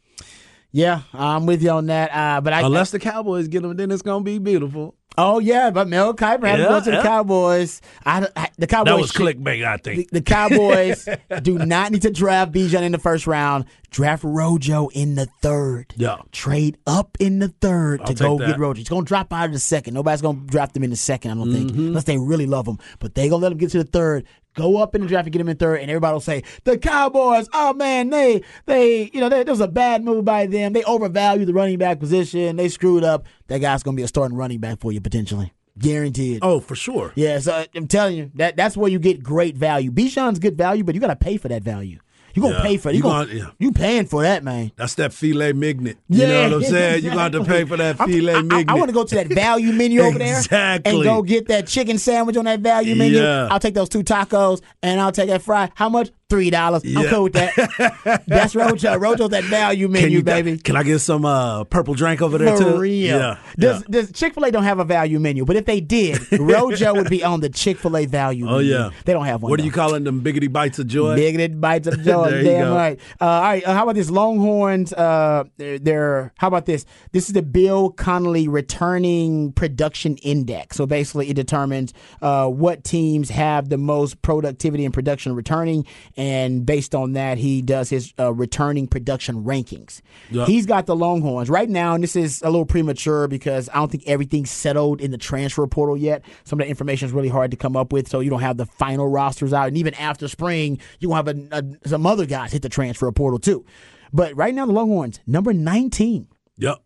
Yeah, 0.71 1.01
I'm 1.13 1.45
with 1.45 1.63
you 1.63 1.71
on 1.71 1.87
that. 1.87 2.11
Uh, 2.13 2.41
but 2.41 2.53
I, 2.53 2.61
Unless 2.61 2.91
the 2.91 2.99
Cowboys 2.99 3.47
get 3.47 3.63
him, 3.63 3.75
then 3.77 3.89
it's 3.89 4.01
going 4.01 4.23
to 4.23 4.25
be 4.25 4.37
beautiful. 4.37 4.95
Oh 5.17 5.39
yeah, 5.39 5.69
but 5.71 5.87
Mel 5.87 6.13
Kiper 6.13 6.47
had 6.47 6.57
to 6.57 6.63
go 6.63 6.79
to 6.79 6.91
the 6.91 6.97
yeah. 6.97 7.03
Cowboys. 7.03 7.81
I, 8.05 8.27
I- 8.35 8.49
the 8.57 8.67
Cowboys 8.67 8.91
That 8.93 8.99
was 8.99 9.11
should- 9.11 9.37
clickbait, 9.37 9.65
I 9.65 9.77
think. 9.77 10.09
The, 10.09 10.19
the 10.19 10.21
Cowboys 10.23 11.07
do 11.43 11.57
not 11.59 11.91
need 11.91 12.01
to 12.03 12.11
draft 12.11 12.51
Bijan 12.51 12.81
in 12.81 12.91
the 12.91 12.97
first 12.97 13.27
round. 13.27 13.65
Draft 13.91 14.23
Rojo 14.23 14.87
in 14.89 15.15
the 15.15 15.27
third. 15.41 15.93
Yeah. 15.95 16.17
Trade 16.31 16.77
up 16.85 17.15
in 17.19 17.39
the 17.39 17.47
3rd 17.49 18.05
to 18.05 18.13
go 18.15 18.37
that. 18.37 18.47
get 18.47 18.59
Rojo. 18.59 18.77
He's 18.77 18.89
going 18.89 19.05
to 19.05 19.07
drop 19.07 19.31
out 19.31 19.45
of 19.45 19.53
the 19.53 19.59
second. 19.59 19.93
Nobody's 19.93 20.21
going 20.21 20.41
to 20.41 20.47
draft 20.47 20.75
him 20.75 20.83
in 20.83 20.89
the 20.89 20.95
second, 20.97 21.31
I 21.31 21.35
don't 21.35 21.53
think, 21.53 21.71
Mm-hmm. 21.71 21.87
unless 21.87 22.03
they 22.03 22.17
really 22.17 22.45
love 22.47 22.67
him. 22.67 22.79
But 22.99 23.15
they 23.15 23.29
going 23.29 23.39
to 23.39 23.43
let 23.43 23.51
him 23.53 23.57
get 23.59 23.69
to 23.71 23.77
the 23.77 23.89
third. 23.89 24.25
Go 24.55 24.77
up 24.77 24.95
in 24.95 25.01
the 25.01 25.07
draft 25.07 25.27
and 25.27 25.31
get 25.33 25.39
him 25.39 25.49
in 25.49 25.55
third, 25.57 25.81
and 25.81 25.89
everybody 25.91 26.13
will 26.13 26.19
say 26.19 26.41
the 26.63 26.79
Cowboys. 26.79 27.47
Oh 27.53 27.73
man, 27.75 28.09
they 28.09 28.41
they 28.65 29.11
you 29.13 29.19
know 29.21 29.29
they, 29.29 29.43
there 29.43 29.53
was 29.53 29.61
a 29.61 29.67
bad 29.67 30.03
move 30.03 30.25
by 30.25 30.47
them. 30.47 30.73
They 30.73 30.83
overvalued 30.83 31.47
the 31.47 31.53
running 31.53 31.77
back 31.77 31.99
position. 31.99 32.55
They 32.55 32.67
screwed 32.67 33.03
up. 33.03 33.27
That 33.47 33.59
guy's 33.59 33.83
going 33.83 33.95
to 33.95 33.99
be 33.99 34.03
a 34.03 34.07
starting 34.07 34.37
running 34.37 34.59
back 34.59 34.79
for 34.79 34.91
you 34.91 35.01
potentially, 35.01 35.53
guaranteed. 35.77 36.39
Oh, 36.41 36.59
for 36.59 36.75
sure. 36.75 37.13
Yeah, 37.15 37.39
so 37.39 37.65
I'm 37.75 37.87
telling 37.87 38.17
you 38.17 38.31
that 38.35 38.55
that's 38.55 38.75
where 38.77 38.91
you 38.91 38.99
get 38.99 39.23
great 39.23 39.55
value. 39.55 39.91
Bijan's 39.91 40.39
good 40.39 40.57
value, 40.57 40.83
but 40.83 40.95
you 40.95 41.01
got 41.01 41.07
to 41.07 41.15
pay 41.15 41.37
for 41.37 41.47
that 41.47 41.63
value. 41.63 41.99
You 42.33 42.41
gonna 42.43 42.55
Yeah. 42.55 42.61
pay 42.61 42.77
for 42.77 42.89
it. 42.89 42.93
You, 42.93 42.97
You 42.97 43.03
gonna, 43.03 43.25
gonna- 43.25 43.39
yeah. 43.39 43.45
you 43.59 43.71
paying 43.71 44.05
for 44.05 44.21
that, 44.23 44.43
man. 44.43 44.71
That's 44.75 44.95
that 44.95 45.13
filet 45.13 45.53
mignon. 45.53 45.95
You 46.09 46.21
Yeah. 46.21 46.27
know 46.49 46.57
what 46.57 46.65
I'm 46.65 46.71
saying? 46.71 47.03
You're 47.03 47.13
going 47.15 47.31
to 47.31 47.37
have 47.39 47.45
to 47.47 47.51
pay 47.51 47.65
for 47.65 47.77
that 47.77 47.95
I'm- 47.99 48.09
filet 48.09 48.33
I, 48.35 48.41
mignon. 48.41 48.77
want 48.77 48.89
to 48.89 48.93
go 48.93 49.03
to 49.03 49.15
that 49.15 49.27
value 49.27 49.71
menu 49.73 50.01
over 50.01 50.19
there 50.19 50.37
Exactly. 50.37 50.93
and 50.93 51.03
go 51.03 51.21
get 51.23 51.47
that 51.47 51.67
chicken 51.67 51.97
sandwich 51.97 52.37
on 52.37 52.45
that 52.45 52.59
value 52.59 52.95
menu. 52.95 53.23
I'll 53.23 53.59
take 53.59 53.73
those 53.73 53.89
two 53.89 54.03
tacos 54.03 54.61
and 54.83 55.01
I'll 55.01 55.11
take 55.11 55.29
that 55.29 55.41
fry. 55.41 55.71
How 55.75 55.89
much? 55.89 56.11
Three 56.29 56.49
dollars. 56.49 56.83
I'm 56.85 57.05
cool 57.05 57.23
with 57.23 57.33
that. 57.33 58.23
That's 58.27 58.53
Rojo. 58.53 58.97
Rojo's 58.97 59.29
that 59.29 59.45
value 59.45 59.87
menu, 59.87 60.07
Can 60.07 60.11
you, 60.13 60.23
baby. 60.23 60.57
Can 60.57 60.75
I 60.75 60.83
get 60.83 60.99
some 60.99 61.23
uh, 61.23 61.63
purple 61.63 61.93
drink 61.93 62.21
over 62.21 62.37
there, 62.37 62.57
too? 62.57 62.63
For 62.65 62.79
real. 62.79 63.17
Yeah. 63.17 63.37
Does, 63.57 63.81
does 63.83 64.11
Chick 64.11 64.33
fil 64.33 64.43
A 64.43 64.51
don't 64.51 64.65
have 64.65 64.79
a 64.79 64.83
value 64.83 65.21
menu? 65.21 65.45
But 65.45 65.55
if 65.55 65.63
they 65.63 65.79
did, 65.79 66.19
Rojo 66.37 66.95
would 66.95 67.09
be 67.09 67.23
on 67.23 67.39
the 67.39 67.47
Chick 67.47 67.77
fil 67.77 67.95
A 67.95 68.05
value 68.07 68.45
Oh, 68.45 68.57
menu. 68.57 68.73
yeah. 68.73 68.89
They 69.05 69.13
don't 69.13 69.23
have 69.25 69.41
one. 69.41 69.51
What 69.51 69.61
are 69.61 69.63
you 69.63 69.71
calling 69.71 70.03
them? 70.03 70.21
Biggity 70.21 70.51
bites 70.51 70.79
of 70.79 70.87
joy? 70.87 71.17
Biggity 71.17 71.61
bites 71.61 71.87
of 71.87 72.01
joy. 72.03 72.26
There 72.29 72.41
you 72.41 72.43
Damn 72.43 72.73
right. 72.73 72.99
Uh, 73.19 73.25
all 73.25 73.41
right. 73.41 73.63
Uh, 73.63 73.73
how 73.73 73.83
about 73.83 73.95
this? 73.95 74.09
Longhorns. 74.09 74.93
Uh, 74.93 75.45
they're, 75.57 75.79
they're. 75.79 76.33
How 76.37 76.47
about 76.47 76.65
this? 76.65 76.85
This 77.11 77.27
is 77.27 77.33
the 77.33 77.41
Bill 77.41 77.91
Connelly 77.91 78.47
Returning 78.47 79.51
Production 79.53 80.17
Index. 80.17 80.77
So 80.77 80.85
basically, 80.85 81.29
it 81.29 81.35
determines 81.35 81.93
uh, 82.21 82.47
what 82.47 82.83
teams 82.83 83.29
have 83.29 83.69
the 83.69 83.77
most 83.77 84.21
productivity 84.21 84.85
and 84.85 84.93
production 84.93 85.35
returning, 85.35 85.85
and 86.15 86.65
based 86.65 86.95
on 86.95 87.13
that, 87.13 87.37
he 87.37 87.61
does 87.61 87.89
his 87.89 88.13
uh, 88.19 88.33
returning 88.33 88.87
production 88.87 89.43
rankings. 89.43 90.01
Yeah. 90.29 90.45
He's 90.45 90.65
got 90.65 90.85
the 90.85 90.95
Longhorns 90.95 91.49
right 91.49 91.69
now, 91.69 91.93
and 91.93 92.03
this 92.03 92.15
is 92.15 92.41
a 92.41 92.49
little 92.49 92.65
premature 92.65 93.27
because 93.27 93.69
I 93.69 93.75
don't 93.75 93.91
think 93.91 94.03
everything's 94.07 94.51
settled 94.51 95.01
in 95.01 95.11
the 95.11 95.17
transfer 95.17 95.65
portal 95.67 95.97
yet. 95.97 96.23
Some 96.43 96.59
of 96.59 96.65
the 96.65 96.69
information 96.69 97.07
is 97.07 97.11
really 97.11 97.29
hard 97.29 97.51
to 97.51 97.57
come 97.57 97.75
up 97.75 97.91
with, 97.91 98.07
so 98.07 98.19
you 98.19 98.29
don't 98.29 98.41
have 98.41 98.57
the 98.57 98.65
final 98.65 99.07
rosters 99.07 99.53
out. 99.53 99.67
And 99.67 99.77
even 99.77 99.93
after 99.95 100.27
spring, 100.27 100.79
you 100.99 101.09
won't 101.09 101.27
have 101.27 101.37
a, 101.37 101.57
a, 101.57 101.89
some 101.89 102.01
other 102.07 102.25
guys 102.25 102.53
hit 102.53 102.61
the 102.61 102.69
transfer 102.69 103.11
portal 103.11 103.39
too. 103.39 103.65
But 104.13 104.35
right 104.35 104.55
now, 104.55 104.65
the 104.65 104.71
Longhorns 104.71 105.19
number 105.27 105.53
19 105.53 106.27
Yep. 106.57 106.77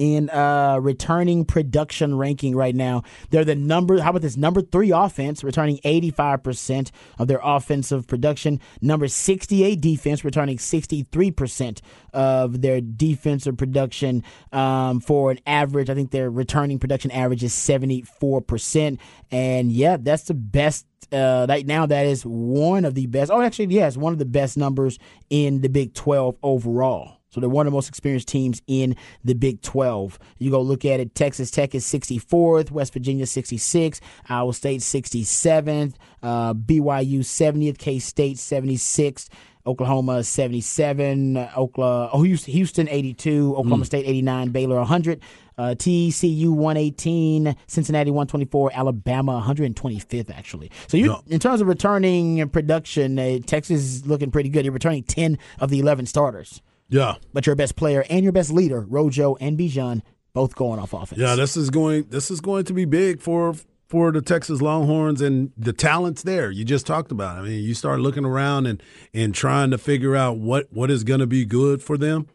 In 0.00 0.30
uh, 0.30 0.78
returning 0.80 1.44
production 1.44 2.16
ranking 2.16 2.56
right 2.56 2.74
now. 2.74 3.02
They're 3.28 3.44
the 3.44 3.54
number, 3.54 4.00
how 4.00 4.08
about 4.08 4.22
this? 4.22 4.34
Number 4.34 4.62
three 4.62 4.92
offense, 4.92 5.44
returning 5.44 5.76
85% 5.84 6.90
of 7.18 7.28
their 7.28 7.40
offensive 7.42 8.06
production. 8.06 8.60
Number 8.80 9.08
68 9.08 9.78
defense, 9.78 10.24
returning 10.24 10.56
63% 10.56 11.82
of 12.14 12.62
their 12.62 12.80
defensive 12.80 13.58
production 13.58 14.24
um, 14.52 15.00
for 15.00 15.32
an 15.32 15.38
average. 15.46 15.90
I 15.90 15.94
think 15.94 16.12
their 16.12 16.30
returning 16.30 16.78
production 16.78 17.10
average 17.10 17.44
is 17.44 17.52
74%. 17.52 18.98
And 19.30 19.70
yeah, 19.70 19.98
that's 20.00 20.22
the 20.22 20.34
best. 20.34 20.86
Uh, 21.12 21.44
right 21.46 21.66
now, 21.66 21.84
that 21.84 22.06
is 22.06 22.22
one 22.22 22.86
of 22.86 22.94
the 22.94 23.04
best. 23.06 23.30
Oh, 23.30 23.42
actually, 23.42 23.66
yes, 23.66 23.98
one 23.98 24.14
of 24.14 24.18
the 24.18 24.24
best 24.24 24.56
numbers 24.56 24.98
in 25.28 25.60
the 25.60 25.68
Big 25.68 25.92
12 25.92 26.36
overall. 26.42 27.19
So 27.30 27.40
they're 27.40 27.48
one 27.48 27.66
of 27.66 27.72
the 27.72 27.76
most 27.76 27.88
experienced 27.88 28.28
teams 28.28 28.60
in 28.66 28.96
the 29.24 29.34
Big 29.34 29.62
12. 29.62 30.18
You 30.38 30.50
go 30.50 30.60
look 30.60 30.84
at 30.84 31.00
it. 31.00 31.14
Texas 31.14 31.50
Tech 31.50 31.74
is 31.74 31.84
64th, 31.84 32.70
West 32.70 32.92
Virginia 32.92 33.26
66, 33.26 34.00
Iowa 34.28 34.52
State 34.52 34.80
67th, 34.80 35.94
uh, 36.22 36.54
BYU 36.54 37.20
70th, 37.20 37.78
K 37.78 37.98
State 37.98 38.36
76th. 38.36 39.28
Oklahoma 39.66 40.24
77, 40.24 41.36
uh, 41.36 41.52
Oklahoma, 41.54 42.08
oh, 42.14 42.22
Houston, 42.22 42.52
Houston 42.54 42.88
82, 42.88 43.54
Oklahoma 43.56 43.84
State 43.84 44.06
89, 44.06 44.48
Baylor 44.52 44.76
100, 44.76 45.22
uh, 45.58 45.62
TCU 45.76 46.48
118, 46.48 47.54
Cincinnati 47.66 48.10
124, 48.10 48.70
Alabama 48.72 49.44
125th 49.46 50.30
actually. 50.30 50.70
So 50.86 50.96
you, 50.96 51.14
in 51.26 51.40
terms 51.40 51.60
of 51.60 51.68
returning 51.68 52.48
production, 52.48 53.18
uh, 53.18 53.38
Texas 53.44 53.82
is 53.82 54.06
looking 54.06 54.30
pretty 54.30 54.48
good. 54.48 54.64
You're 54.64 54.72
returning 54.72 55.02
10 55.02 55.38
of 55.58 55.68
the 55.68 55.78
11 55.78 56.06
starters 56.06 56.62
Yeah. 56.90 57.14
but 57.32 57.46
your 57.46 57.56
best 57.56 57.76
player 57.76 58.04
and 58.10 58.22
your 58.24 58.32
best 58.32 58.50
leader, 58.52 58.80
Rojo 58.80 59.36
and 59.36 59.58
Bijan, 59.58 60.02
both 60.32 60.54
going 60.54 60.78
off 60.78 60.92
offense. 60.92 61.20
Yeah, 61.20 61.34
this 61.36 61.56
is 61.56 61.70
going 61.70 62.06
this 62.10 62.30
is 62.30 62.40
going 62.40 62.64
to 62.64 62.72
be 62.72 62.84
big 62.84 63.20
for 63.20 63.54
for 63.88 64.12
the 64.12 64.20
Texas 64.22 64.60
Longhorns 64.60 65.20
and 65.20 65.52
the 65.56 65.72
talents 65.72 66.22
there. 66.22 66.50
You 66.50 66.64
just 66.64 66.86
talked 66.86 67.10
about. 67.10 67.36
it. 67.36 67.40
I 67.40 67.42
mean, 67.44 67.64
you 67.64 67.74
start 67.74 68.00
looking 68.00 68.24
around 68.24 68.66
and 68.66 68.82
and 69.14 69.34
trying 69.34 69.70
to 69.72 69.78
figure 69.78 70.14
out 70.14 70.36
what 70.38 70.68
what 70.72 70.90
is 70.90 71.02
going 71.04 71.20
to 71.20 71.26
be 71.26 71.44
good 71.44 71.82
for 71.82 71.96
them. 71.96 72.28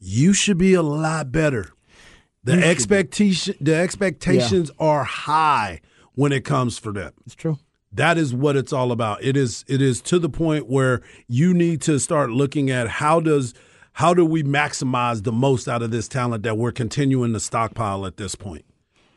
You 0.00 0.32
should 0.32 0.58
be 0.58 0.74
a 0.74 0.82
lot 0.82 1.30
better. 1.32 1.70
The 2.42 2.54
expectation 2.64 3.54
the 3.60 3.74
expectations 3.74 4.70
are 4.78 5.04
high 5.04 5.80
when 6.14 6.30
it 6.32 6.44
comes 6.44 6.78
for 6.78 6.92
them. 6.92 7.12
it's 7.24 7.34
true. 7.34 7.58
That 7.94 8.18
is 8.18 8.34
what 8.34 8.56
it's 8.56 8.72
all 8.72 8.92
about. 8.92 9.22
It 9.22 9.36
is 9.36 9.64
it 9.68 9.80
is 9.80 10.00
to 10.02 10.18
the 10.18 10.28
point 10.28 10.68
where 10.68 11.00
you 11.28 11.54
need 11.54 11.80
to 11.82 11.98
start 11.98 12.30
looking 12.30 12.70
at 12.70 12.88
how 12.88 13.20
does 13.20 13.54
how 13.92 14.12
do 14.12 14.24
we 14.24 14.42
maximize 14.42 15.22
the 15.22 15.32
most 15.32 15.68
out 15.68 15.82
of 15.82 15.90
this 15.92 16.08
talent 16.08 16.42
that 16.42 16.58
we're 16.58 16.72
continuing 16.72 17.32
to 17.32 17.40
stockpile 17.40 18.04
at 18.06 18.16
this 18.16 18.34
point. 18.34 18.64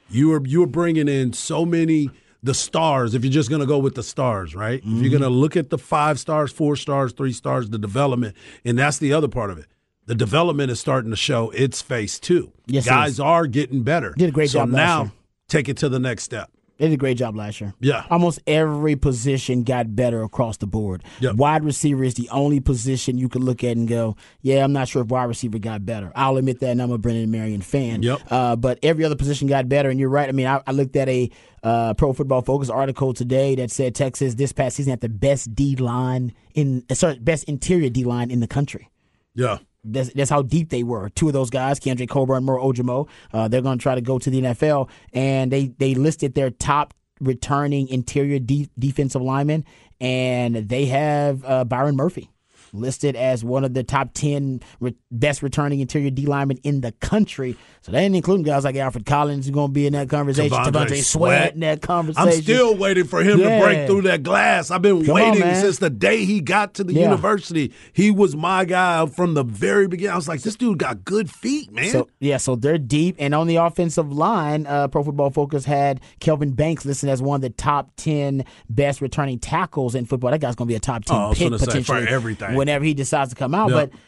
You 0.09 0.33
are 0.33 0.41
you're 0.45 0.67
bringing 0.67 1.07
in 1.07 1.33
so 1.33 1.65
many 1.65 2.11
the 2.43 2.53
stars 2.53 3.15
if 3.15 3.23
you're 3.23 3.33
just 3.33 3.49
going 3.49 3.61
to 3.61 3.65
go 3.65 3.79
with 3.79 3.95
the 3.95 4.03
stars, 4.03 4.55
right? 4.55 4.79
If 4.79 4.85
you're 4.85 4.95
mm-hmm. 4.95 5.09
going 5.09 5.21
to 5.23 5.29
look 5.29 5.57
at 5.57 5.71
the 5.71 5.77
5 5.77 6.19
stars, 6.19 6.51
4 6.51 6.75
stars, 6.75 7.11
3 7.13 7.33
stars, 7.33 7.71
the 7.71 7.79
development, 7.79 8.35
and 8.63 8.77
that's 8.77 8.99
the 8.99 9.11
other 9.11 9.27
part 9.27 9.49
of 9.49 9.57
it. 9.57 9.65
The 10.05 10.15
development 10.15 10.71
is 10.71 10.79
starting 10.79 11.09
to 11.09 11.17
show 11.17 11.49
its 11.49 11.81
face 11.81 12.19
too. 12.19 12.53
Yes, 12.67 12.85
Guys 12.85 13.19
are 13.19 13.47
getting 13.47 13.81
better. 13.81 14.13
Did 14.15 14.29
a 14.29 14.31
great 14.31 14.51
so 14.51 14.59
job 14.59 14.69
now 14.69 15.11
take 15.47 15.67
it 15.67 15.77
to 15.77 15.89
the 15.89 15.99
next 15.99 16.23
step. 16.23 16.51
They 16.77 16.85
did 16.87 16.93
a 16.93 16.97
great 16.97 17.17
job 17.17 17.35
last 17.35 17.59
year. 17.59 17.73
Yeah. 17.79 18.05
Almost 18.09 18.39
every 18.45 18.95
position 18.95 19.63
got 19.63 19.95
better 19.95 20.21
across 20.21 20.57
the 20.57 20.67
board. 20.67 21.03
Yep. 21.19 21.35
Wide 21.35 21.63
receiver 21.63 22.03
is 22.03 22.13
the 22.13 22.29
only 22.29 22.59
position 22.59 23.17
you 23.17 23.29
could 23.29 23.43
look 23.43 23.63
at 23.63 23.75
and 23.77 23.87
go, 23.87 24.15
yeah, 24.41 24.63
I'm 24.63 24.73
not 24.73 24.87
sure 24.87 25.01
if 25.01 25.07
wide 25.07 25.25
receiver 25.25 25.57
got 25.57 25.85
better. 25.85 26.11
I'll 26.15 26.37
admit 26.37 26.59
that, 26.59 26.69
and 26.69 26.81
I'm 26.81 26.91
a 26.91 26.97
Brennan 26.97 27.31
Marion 27.31 27.61
fan. 27.61 28.03
Yep. 28.03 28.19
Uh, 28.29 28.55
but 28.55 28.79
every 28.83 29.03
other 29.03 29.15
position 29.15 29.47
got 29.47 29.67
better, 29.67 29.89
and 29.89 29.99
you're 29.99 30.09
right. 30.09 30.29
I 30.29 30.31
mean, 30.31 30.47
I, 30.47 30.61
I 30.67 30.71
looked 30.71 30.95
at 30.95 31.09
a 31.09 31.29
uh, 31.63 31.93
Pro 31.95 32.13
Football 32.13 32.43
Focus 32.43 32.69
article 32.69 33.13
today 33.13 33.55
that 33.55 33.71
said 33.71 33.95
Texas 33.95 34.35
this 34.35 34.51
past 34.51 34.75
season 34.75 34.91
had 34.91 35.01
the 35.01 35.09
best 35.09 35.55
D 35.55 35.75
line 35.75 36.33
in, 36.53 36.83
uh, 36.89 36.93
sorry, 36.93 37.17
best 37.19 37.45
interior 37.45 37.89
D 37.89 38.03
line 38.03 38.29
in 38.29 38.39
the 38.39 38.47
country. 38.47 38.89
Yeah. 39.33 39.57
That's, 39.91 40.13
that's 40.13 40.29
how 40.29 40.41
deep 40.41 40.69
they 40.69 40.83
were. 40.83 41.09
Two 41.09 41.27
of 41.27 41.33
those 41.33 41.49
guys, 41.49 41.79
Kendrick 41.79 42.09
Coburn, 42.09 42.43
Moro 42.43 42.71
Ojomo, 42.71 43.07
uh, 43.33 43.47
they're 43.47 43.61
going 43.61 43.77
to 43.77 43.81
try 43.81 43.95
to 43.95 44.01
go 44.01 44.19
to 44.19 44.29
the 44.29 44.41
NFL, 44.41 44.89
and 45.13 45.51
they 45.51 45.67
they 45.77 45.95
listed 45.95 46.35
their 46.35 46.49
top 46.49 46.93
returning 47.19 47.87
interior 47.87 48.39
de- 48.39 48.69
defensive 48.77 49.21
linemen, 49.21 49.65
and 49.99 50.55
they 50.55 50.85
have 50.85 51.43
uh, 51.45 51.63
Byron 51.63 51.95
Murphy 51.95 52.29
listed 52.77 53.15
as 53.15 53.43
one 53.43 53.63
of 53.63 53.73
the 53.73 53.83
top 53.83 54.09
10 54.13 54.61
re- 54.79 54.95
best 55.11 55.41
returning 55.43 55.79
interior 55.79 56.09
D 56.09 56.25
linemen 56.25 56.57
in 56.63 56.81
the 56.81 56.91
country. 56.93 57.57
So 57.81 57.91
they 57.91 57.99
ain't 57.99 58.15
including 58.15 58.43
guys 58.43 58.63
like 58.63 58.75
Alfred 58.75 59.05
Collins 59.05 59.45
who's 59.45 59.53
going 59.53 59.69
to 59.69 59.73
be 59.73 59.87
in 59.87 59.93
that 59.93 60.09
conversation. 60.09 60.57
Sweat 61.03 61.53
in 61.53 61.61
that 61.61 61.81
conversation. 61.81 62.27
I'm 62.29 62.41
still 62.41 62.75
waiting 62.75 63.05
for 63.05 63.21
him 63.23 63.39
Yeah. 63.39 63.59
to 63.59 63.63
break 63.65 63.87
through 63.87 64.01
that 64.03 64.23
glass. 64.23 64.71
I've 64.71 64.81
been 64.81 65.05
Come 65.05 65.15
waiting 65.15 65.39
man. 65.39 65.61
since 65.61 65.79
the 65.79 65.89
day 65.89 66.25
he 66.25 66.39
got 66.41 66.73
to 66.75 66.83
the 66.83 66.93
Yeah. 66.93 67.03
university. 67.03 67.71
He 67.93 68.11
was 68.11 68.35
my 68.35 68.65
guy 68.65 69.05
from 69.07 69.33
the 69.33 69.43
very 69.43 69.87
beginning. 69.87 70.13
I 70.13 70.15
was 70.15 70.27
like, 70.27 70.41
this 70.41 70.55
dude 70.55 70.79
got 70.79 71.05
good 71.05 71.29
feet, 71.29 71.71
man. 71.71 71.89
So 71.91 72.07
yeah, 72.19 72.37
so 72.37 72.55
they're 72.55 72.77
deep, 72.77 73.15
and 73.19 73.33
on 73.33 73.47
the 73.47 73.57
offensive 73.57 74.11
line, 74.11 74.65
uh, 74.67 74.87
Pro 74.87 75.03
Football 75.03 75.29
Focus 75.31 75.65
had 75.65 76.01
Kelvin 76.19 76.51
Banks 76.51 76.85
listed 76.85 77.09
as 77.09 77.21
one 77.21 77.35
of 77.37 77.41
the 77.41 77.49
top 77.49 77.91
ten 77.95 78.43
best 78.69 79.01
returning 79.01 79.39
tackles 79.39 79.95
in 79.95 80.05
football. 80.05 80.31
That 80.31 80.39
guy's 80.41 80.55
going 80.55 80.67
to 80.67 80.71
be 80.71 80.75
a 80.75 80.79
top 80.79 81.05
ten 81.05 81.15
Oh, 81.17 81.19
I 81.19 81.29
was 81.29 81.37
pick 81.37 81.47
gonna 81.49 81.59
for 81.59 81.65
potentially 81.65 82.07
everything. 82.07 82.55
Whenever 82.67 82.83
he 82.83 82.93
decides 82.93 83.29
to 83.29 83.35
come 83.35 83.55
out. 83.55 83.69
Yep. 83.71 83.91
But 83.91 83.99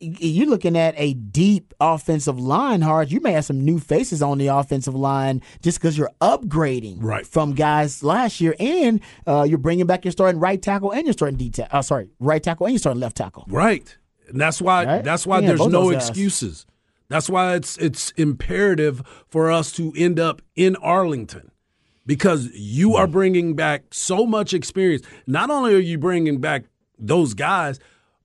you're 0.00 0.46
looking 0.48 0.76
at 0.76 0.94
a 0.96 1.14
deep 1.14 1.72
offensive 1.80 2.38
line, 2.38 2.80
hard. 2.82 3.10
You 3.10 3.20
may 3.20 3.32
have 3.32 3.44
some 3.44 3.62
new 3.64 3.78
faces 3.78 4.22
on 4.22 4.38
the 4.38 4.48
offensive 4.48 4.94
line 4.94 5.40
just 5.62 5.78
because 5.78 5.96
you're 5.96 6.10
upgrading 6.20 6.98
Right. 7.02 7.26
from 7.26 7.52
guys 7.54 8.02
last 8.02 8.40
year, 8.40 8.54
and 8.58 9.00
uh, 9.26 9.46
you're 9.48 9.58
bringing 9.58 9.86
back 9.86 10.04
your 10.04 10.12
starting 10.12 10.40
right 10.40 10.60
tackle 10.60 10.92
and 10.92 11.04
your 11.06 11.12
starting 11.12 11.36
D 11.38 11.50
tackle. 11.50 11.78
Uh, 11.78 11.82
sorry, 11.82 12.08
right 12.20 12.42
tackle 12.42 12.66
and 12.66 12.74
your 12.74 12.78
starting 12.78 13.00
left 13.00 13.16
tackle. 13.16 13.44
Right. 13.48 13.96
And 14.28 14.40
that's 14.40 14.60
why 14.60 14.84
Right? 14.84 15.04
that's 15.04 15.26
why 15.26 15.40
Yeah, 15.40 15.48
there's 15.48 15.66
no 15.66 15.90
excuses. 15.90 16.66
That's 17.08 17.30
why 17.30 17.54
it's 17.54 17.76
it's 17.78 18.10
imperative 18.12 19.02
for 19.28 19.50
us 19.50 19.70
to 19.72 19.92
end 19.96 20.18
up 20.18 20.42
in 20.56 20.74
Arlington 20.76 21.52
because 22.04 22.50
you 22.52 22.96
are 22.96 23.06
bringing 23.06 23.54
back 23.54 23.84
so 23.92 24.26
much 24.26 24.52
experience. 24.52 25.02
Not 25.26 25.48
only 25.50 25.74
are 25.74 25.78
you 25.78 25.96
bringing 25.98 26.38
back 26.40 26.64
those 26.98 27.32
guys, 27.34 27.78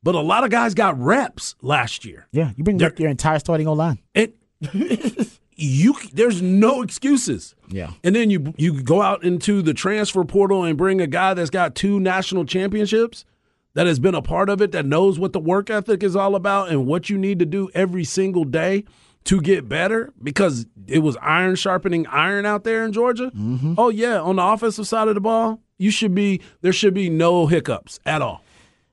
but 0.03 0.15
a 0.15 0.19
lot 0.19 0.43
of 0.43 0.49
guys 0.49 0.73
got 0.73 0.99
reps 0.99 1.55
last 1.61 2.05
year. 2.05 2.27
Yeah, 2.31 2.51
you 2.55 2.63
bring 2.63 2.79
your 2.79 3.09
entire 3.09 3.39
starting 3.39 3.67
O 3.67 3.73
line. 3.73 3.99
And 4.15 4.33
you 5.55 5.95
there's 6.13 6.41
no 6.41 6.81
excuses. 6.81 7.55
Yeah. 7.67 7.91
And 8.03 8.15
then 8.15 8.29
you 8.29 8.53
you 8.57 8.81
go 8.81 9.01
out 9.01 9.23
into 9.23 9.61
the 9.61 9.73
transfer 9.73 10.23
portal 10.23 10.63
and 10.63 10.77
bring 10.77 11.01
a 11.01 11.07
guy 11.07 11.33
that's 11.33 11.49
got 11.49 11.75
two 11.75 11.99
national 11.99 12.45
championships 12.45 13.25
that 13.73 13.87
has 13.87 13.99
been 13.99 14.15
a 14.15 14.21
part 14.21 14.49
of 14.49 14.61
it 14.61 14.71
that 14.73 14.85
knows 14.85 15.17
what 15.17 15.33
the 15.33 15.39
work 15.39 15.69
ethic 15.69 16.03
is 16.03 16.15
all 16.15 16.35
about 16.35 16.69
and 16.69 16.85
what 16.85 17.09
you 17.09 17.17
need 17.17 17.39
to 17.39 17.45
do 17.45 17.69
every 17.73 18.03
single 18.03 18.43
day 18.43 18.83
to 19.23 19.39
get 19.39 19.69
better 19.69 20.11
because 20.21 20.65
it 20.87 20.99
was 20.99 21.15
iron 21.21 21.55
sharpening 21.55 22.07
iron 22.07 22.45
out 22.45 22.63
there 22.63 22.83
in 22.83 22.91
Georgia. 22.91 23.31
Mm-hmm. 23.35 23.75
Oh 23.77 23.89
yeah, 23.89 24.19
on 24.19 24.37
the 24.37 24.43
offensive 24.43 24.87
side 24.87 25.07
of 25.07 25.15
the 25.15 25.21
ball, 25.21 25.61
you 25.77 25.91
should 25.91 26.15
be 26.15 26.41
there 26.61 26.73
should 26.73 26.93
be 26.93 27.09
no 27.09 27.47
hiccups 27.47 27.99
at 28.05 28.21
all. 28.21 28.43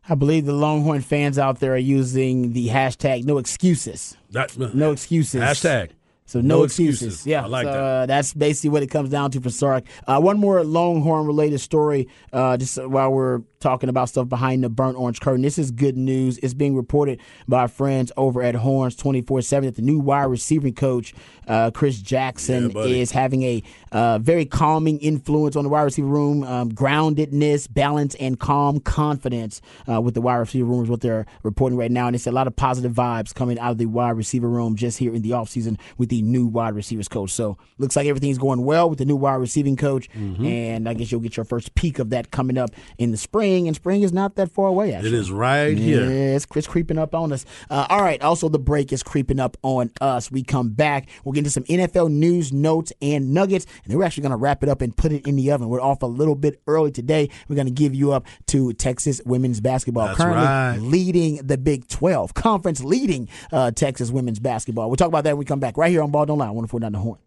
I 0.08 0.14
believe 0.14 0.46
the 0.46 0.54
Longhorn 0.54 1.02
fans 1.02 1.38
out 1.38 1.60
there 1.60 1.74
are 1.74 1.76
using 1.76 2.52
the 2.54 2.68
hashtag 2.68 3.24
no 3.24 3.38
excuses. 3.38 4.16
That 4.30 4.58
uh, 4.60 4.70
No 4.72 4.92
excuses. 4.92 5.42
hashtag. 5.42 5.90
So 6.28 6.42
no, 6.42 6.58
No 6.58 6.62
excuses. 6.64 7.02
excuses. 7.02 7.26
Yeah, 7.26 7.44
I 7.44 7.46
like 7.46 7.64
so, 7.66 7.72
that. 7.72 7.78
Uh, 7.82 8.06
that's 8.06 8.34
basically 8.34 8.68
what 8.70 8.82
it 8.82 8.88
comes 8.88 9.08
down 9.08 9.30
to 9.30 9.40
for 9.40 9.48
Sark. 9.48 9.84
Uh, 10.06 10.20
one 10.20 10.38
more 10.38 10.62
Longhorn 10.62 11.26
related 11.26 11.58
story, 11.58 12.06
uh, 12.34 12.58
just 12.58 12.76
while 12.86 13.10
we're 13.10 13.40
talking 13.60 13.88
about 13.88 14.08
stuff 14.10 14.28
behind 14.28 14.62
the 14.62 14.68
burnt 14.68 14.96
orange 14.96 15.20
curtain. 15.20 15.40
This 15.42 15.58
is 15.58 15.70
good 15.70 15.96
news. 15.96 16.38
It's 16.38 16.54
being 16.54 16.76
reported 16.76 17.18
by 17.48 17.66
friends 17.66 18.12
over 18.18 18.42
at 18.42 18.54
Horns 18.54 18.94
twenty 18.94 19.22
four 19.22 19.40
seven 19.40 19.66
that 19.68 19.76
the 19.76 19.82
new 19.82 19.98
wide 19.98 20.24
receiving 20.24 20.74
coach 20.74 21.14
uh, 21.48 21.70
Chris 21.70 21.98
Jackson 21.98 22.70
Yeah, 22.70 22.82
is 22.84 23.10
having 23.10 23.42
a 23.42 23.62
uh, 23.90 24.18
very 24.18 24.44
calming 24.44 24.98
influence 25.00 25.56
on 25.56 25.64
the 25.64 25.70
wide 25.70 25.82
receiver 25.84 26.06
room. 26.06 26.44
Um, 26.44 26.70
groundedness, 26.72 27.72
balance, 27.72 28.14
and 28.16 28.38
calm 28.38 28.80
confidence 28.80 29.60
uh, 29.90 30.00
with 30.00 30.14
the 30.14 30.20
wide 30.20 30.36
receiver 30.36 30.66
room 30.66 30.84
is 30.84 30.90
what 30.90 31.00
they're 31.00 31.26
reporting 31.42 31.78
right 31.78 31.90
now. 31.90 32.06
And 32.06 32.14
it's 32.14 32.26
a 32.26 32.32
lot 32.32 32.46
of 32.46 32.54
positive 32.54 32.92
vibes 32.92 33.34
coming 33.34 33.58
out 33.58 33.72
of 33.72 33.78
the 33.78 33.86
wide 33.86 34.16
receiver 34.16 34.48
room 34.48 34.76
just 34.76 34.98
here 34.98 35.14
in 35.14 35.22
the 35.22 35.30
offseason 35.30 35.78
with 35.96 36.10
the 36.10 36.17
new 36.22 36.46
wide 36.46 36.74
receivers 36.74 37.08
coach. 37.08 37.30
So 37.30 37.58
looks 37.78 37.96
like 37.96 38.06
everything's 38.06 38.38
going 38.38 38.64
well 38.64 38.88
with 38.88 38.98
the 38.98 39.04
new 39.04 39.16
wide 39.16 39.36
receiving 39.36 39.76
coach. 39.76 40.10
Mm-hmm. 40.10 40.44
And 40.44 40.88
I 40.88 40.94
guess 40.94 41.10
you'll 41.10 41.20
get 41.20 41.36
your 41.36 41.44
first 41.44 41.74
peek 41.74 41.98
of 41.98 42.10
that 42.10 42.30
coming 42.30 42.58
up 42.58 42.70
in 42.98 43.10
the 43.10 43.16
spring. 43.16 43.66
And 43.66 43.76
spring 43.76 44.02
is 44.02 44.12
not 44.12 44.36
that 44.36 44.50
far 44.50 44.68
away, 44.68 44.94
actually. 44.94 45.10
It 45.10 45.14
is 45.14 45.30
right 45.30 45.76
here. 45.76 46.04
Yeah, 46.04 46.36
it's, 46.36 46.46
it's 46.54 46.66
creeping 46.66 46.98
up 46.98 47.14
on 47.14 47.32
us. 47.32 47.44
Uh, 47.70 47.86
all 47.88 48.02
right. 48.02 48.20
Also, 48.22 48.48
the 48.48 48.58
break 48.58 48.92
is 48.92 49.02
creeping 49.02 49.40
up 49.40 49.56
on 49.62 49.90
us. 50.00 50.30
We 50.30 50.42
come 50.42 50.70
back. 50.70 51.08
We'll 51.24 51.32
get 51.32 51.40
into 51.40 51.50
some 51.50 51.64
NFL 51.64 52.10
news, 52.10 52.52
notes, 52.52 52.92
and 53.00 53.32
nuggets. 53.32 53.66
And 53.84 53.90
then 53.90 53.98
we're 53.98 54.04
actually 54.04 54.22
going 54.22 54.30
to 54.30 54.36
wrap 54.36 54.62
it 54.62 54.68
up 54.68 54.80
and 54.80 54.96
put 54.96 55.12
it 55.12 55.26
in 55.26 55.36
the 55.36 55.50
oven. 55.52 55.68
We're 55.68 55.80
off 55.80 56.02
a 56.02 56.06
little 56.06 56.34
bit 56.34 56.60
early 56.66 56.90
today. 56.90 57.30
We're 57.48 57.56
going 57.56 57.66
to 57.66 57.72
give 57.72 57.94
you 57.94 58.12
up 58.12 58.26
to 58.46 58.72
Texas 58.72 59.20
women's 59.24 59.60
basketball, 59.60 60.06
That's 60.06 60.18
currently 60.18 60.44
right. 60.44 60.78
leading 60.78 61.36
the 61.46 61.58
Big 61.58 61.88
12 61.88 62.34
conference, 62.34 62.82
leading 62.82 63.28
uh, 63.52 63.70
Texas 63.70 64.10
women's 64.10 64.38
basketball. 64.38 64.88
We'll 64.88 64.96
talk 64.96 65.08
about 65.08 65.24
that 65.24 65.32
when 65.32 65.40
we 65.40 65.44
come 65.44 65.60
back 65.60 65.76
right 65.76 65.90
here 65.90 66.02
on 66.02 66.07
Ball 66.10 66.26
Don't 66.26 66.38
Lie. 66.38 66.46
104 66.46 66.80
down 66.80 66.92
the 66.92 66.98
horn. 66.98 67.18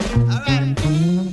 All 0.00 0.08
right, 0.24 1.27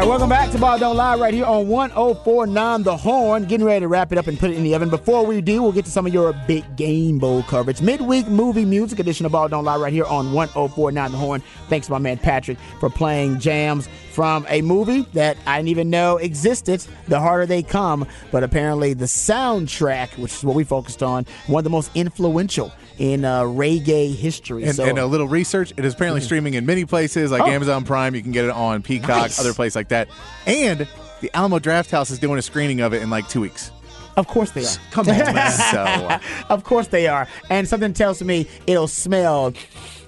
welcome 0.00 0.28
back 0.30 0.50
to 0.50 0.58
Ball 0.58 0.78
Don't 0.78 0.96
Lie 0.96 1.16
right 1.16 1.34
here 1.34 1.44
on 1.44 1.68
1049 1.68 2.82
The 2.82 2.96
Horn. 2.96 3.44
Getting 3.44 3.66
ready 3.66 3.80
to 3.80 3.88
wrap 3.88 4.10
it 4.10 4.16
up 4.16 4.26
and 4.26 4.38
put 4.38 4.50
it 4.50 4.56
in 4.56 4.62
the 4.62 4.74
oven. 4.74 4.88
Before 4.88 5.24
we 5.24 5.42
do, 5.42 5.62
we'll 5.62 5.70
get 5.70 5.84
to 5.84 5.90
some 5.90 6.06
of 6.06 6.14
your 6.14 6.32
big 6.48 6.76
game 6.76 7.18
bowl 7.18 7.42
coverage. 7.42 7.82
Midweek 7.82 8.26
movie 8.26 8.64
music 8.64 9.00
edition 9.00 9.26
of 9.26 9.32
Ball 9.32 9.48
Don't 9.48 9.64
Lie 9.64 9.76
right 9.76 9.92
here 9.92 10.06
on 10.06 10.32
1049 10.32 11.12
The 11.12 11.18
Horn. 11.18 11.42
Thanks 11.68 11.88
to 11.88 11.92
my 11.92 11.98
man 11.98 12.16
Patrick 12.16 12.58
for 12.80 12.88
playing 12.88 13.38
jams 13.38 13.88
from 14.12 14.46
a 14.48 14.62
movie 14.62 15.02
that 15.14 15.36
I 15.46 15.56
didn't 15.58 15.68
even 15.68 15.90
know 15.90 16.18
existed. 16.18 16.84
The 17.08 17.18
harder 17.20 17.46
they 17.46 17.62
come, 17.62 18.06
but 18.30 18.42
apparently 18.44 18.94
the 18.94 19.06
soundtrack, 19.06 20.18
which 20.18 20.32
is 20.34 20.44
what 20.44 20.54
we 20.54 20.64
focused 20.64 21.02
on, 21.02 21.26
one 21.46 21.60
of 21.60 21.64
the 21.64 21.70
most 21.70 21.90
influential 21.94 22.72
in 22.98 23.24
uh, 23.24 23.42
reggae 23.42 24.14
history. 24.14 24.64
And, 24.64 24.74
so, 24.74 24.84
and 24.84 24.98
a 24.98 25.06
little 25.06 25.26
research. 25.28 25.72
It 25.76 25.84
is 25.84 25.94
apparently 25.94 26.20
streaming 26.20 26.54
in 26.54 26.66
many 26.66 26.84
places 26.84 27.30
like 27.30 27.42
Oh. 27.42 27.46
Amazon 27.46 27.84
Prime. 27.84 28.14
You 28.14 28.22
can 28.22 28.32
get 28.32 28.44
it 28.44 28.50
on 28.50 28.82
Peacock, 28.82 29.08
Nice. 29.08 29.40
other 29.40 29.54
places 29.54 29.76
like 29.76 29.88
that. 29.88 30.08
And 30.46 30.86
the 31.20 31.30
Alamo 31.34 31.58
Drafthouse 31.58 32.10
is 32.10 32.18
doing 32.18 32.38
a 32.38 32.42
screening 32.42 32.80
of 32.80 32.92
it 32.92 33.02
in 33.02 33.10
like 33.10 33.28
two 33.28 33.40
weeks. 33.40 33.70
of 34.16 34.26
course 34.26 34.50
they 34.50 34.62
are. 34.64 34.76
Come 34.90 35.08
on, 35.08 35.16
man. 35.34 35.50
So 35.72 36.18
Of 36.50 36.64
course 36.64 36.88
they 36.88 37.06
are. 37.08 37.26
And 37.48 37.66
something 37.66 37.94
tells 37.94 38.22
me 38.22 38.46
it'll 38.66 38.88
smell 38.88 39.54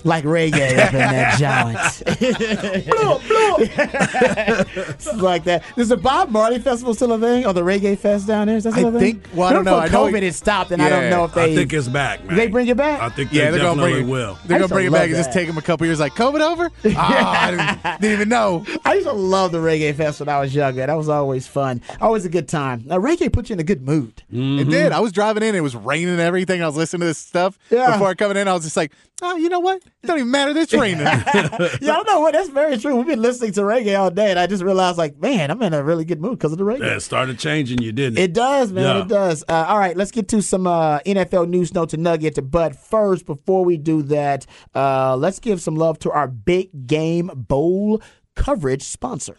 like 0.04 0.25
reggae 0.25 0.78
up 0.78 0.92
in 0.92 0.99
that 1.00 1.38
joint. 2.04 2.94
It's 4.87 5.06
like 5.16 5.44
that. 5.44 5.62
Is 5.76 5.88
the 5.88 5.96
Bob 5.96 6.30
Marley 6.30 6.58
Festival 6.58 6.94
still 6.94 7.12
a 7.12 7.18
thing? 7.18 7.46
Or 7.46 7.52
the 7.52 7.62
Reggae 7.62 7.99
Fest 7.99 8.26
down 8.26 8.46
there? 8.49 8.56
Is 8.56 8.64
that 8.64 8.73
still 8.75 8.87
I 8.87 8.88
a 8.90 8.92
thing? 8.92 9.20
think- 9.20 9.34
well, 9.34 9.49
I 9.49 9.52
don't 9.52 9.64
know. 9.64 9.80
before 9.80 9.82
I 9.82 9.88
know 10.06 10.12
COVID 10.12 10.18
it- 10.18 10.23
had 10.25 10.34
stopped, 10.34 10.70
and 10.70 10.80
I 10.82 10.88
don't 10.88 11.11
know 11.11 11.25
if 11.25 11.34
they. 11.34 11.52
I 11.52 11.54
think 11.54 11.73
it's 11.73 11.88
back, 11.88 12.25
man. 12.25 12.37
they 12.37 12.46
bring 12.49 12.68
it 12.68 12.76
back? 12.76 13.00
I 13.00 13.08
think 13.08 13.32
yeah, 13.32 13.46
they 13.46 13.58
they're 13.58 13.61
gonna 13.66 13.80
definitely 13.82 13.92
bring 14.02 14.08
it. 14.08 14.11
will. 14.12 14.38
They're 14.46 14.58
gonna 14.58 14.68
bring 14.68 14.87
it 14.87 14.90
love 14.90 15.00
back 15.02 15.08
and 15.08 15.16
just 15.16 15.32
take 15.32 15.46
them 15.46 15.58
a 15.58 15.62
couple 15.62 15.87
years. 15.87 16.00
Like 16.00 16.12
COVID 16.14 16.40
over? 16.40 16.70
Ah, 16.96 17.46
I 17.46 17.50
didn't, 17.50 18.00
didn't 18.00 18.12
even 18.14 18.28
know. 18.28 18.64
I 18.84 18.94
used 18.94 19.06
to 19.06 19.12
love 19.12 19.52
the 19.52 19.58
Reggae 19.58 19.94
Fest 19.94 20.20
when 20.20 20.28
I 20.28 20.38
was 20.40 20.54
younger. 20.54 20.87
That 20.87 20.94
was 20.94 21.08
always 21.08 21.46
fun. 21.46 21.80
Always 22.00 22.25
a 22.25 22.28
good 22.28 22.49
time. 22.49 22.82
Now, 22.87 22.99
reggae 22.99 23.32
put 23.32 23.49
you 23.50 23.54
in 23.54 23.61
a 23.61 23.64
good 23.64 23.82
mood. 23.82 24.23
It 24.30 24.68
did. 24.68 24.92
I 24.92 25.00
was 25.00 25.12
driving 25.12 25.42
in. 25.42 25.54
It 25.54 25.61
was 25.62 25.75
raining 25.76 26.08
and 26.11 26.20
everything. 26.20 26.62
I 26.62 26.66
was 26.66 26.76
listening 26.76 27.00
to 27.00 27.06
this 27.06 27.18
stuff 27.18 27.58
Yeah. 27.70 27.92
before 27.92 28.14
coming 28.14 28.37
in. 28.37 28.49
I 28.49 28.52
was 28.52 28.64
just 28.64 28.76
like, 28.76 28.92
oh, 29.23 29.37
you 29.37 29.49
know 29.49 29.61
what? 29.61 29.82
It 30.02 30.06
don't 30.06 30.18
even 30.18 30.30
matter. 30.30 30.52
They're 30.52 30.66
training. 30.66 31.00
yeah, 31.00 31.14
I 31.62 31.78
don't 31.80 32.06
know 32.06 32.20
what. 32.20 32.34
That's 32.34 32.50
very 32.50 32.76
true. 32.76 32.96
We've 32.96 33.06
been 33.06 33.22
listening 33.22 33.52
to 33.52 33.62
reggae 33.62 33.98
all 33.98 34.10
day, 34.10 34.30
and 34.30 34.38
I 34.38 34.46
just 34.46 34.62
realized, 34.62 34.98
like, 34.98 35.16
man, 35.16 35.50
I'm 35.50 35.62
in 35.62 35.72
a 35.72 35.82
really 35.82 36.04
good 36.04 36.20
mood 36.20 36.38
because 36.38 36.52
of 36.52 36.58
the 36.58 36.64
reggae. 36.64 36.80
Yeah, 36.80 36.96
it 36.96 37.00
started 37.00 37.38
changing 37.38 37.80
you, 37.80 37.90
didn't 37.90 38.18
it? 38.18 38.24
It 38.24 38.32
does, 38.34 38.70
man. 38.70 38.84
Yeah. 38.84 39.02
It 39.02 39.08
does. 39.08 39.44
Uh, 39.48 39.64
all 39.66 39.78
right, 39.78 39.96
let's 39.96 40.10
get 40.10 40.28
to 40.28 40.42
some 40.42 40.66
uh, 40.66 40.98
NFL 41.00 41.48
news 41.48 41.72
notes 41.72 41.94
and 41.94 42.02
nuggets. 42.02 42.38
But 42.38 42.76
first, 42.76 43.24
before 43.24 43.64
we 43.64 43.78
do 43.78 44.02
that, 44.02 44.44
uh, 44.74 45.16
let's 45.16 45.38
give 45.38 45.62
some 45.62 45.76
love 45.76 45.98
to 46.00 46.10
our 46.10 46.28
big 46.28 46.86
game 46.86 47.30
bowl 47.34 48.02
coverage 48.34 48.82
sponsor. 48.82 49.38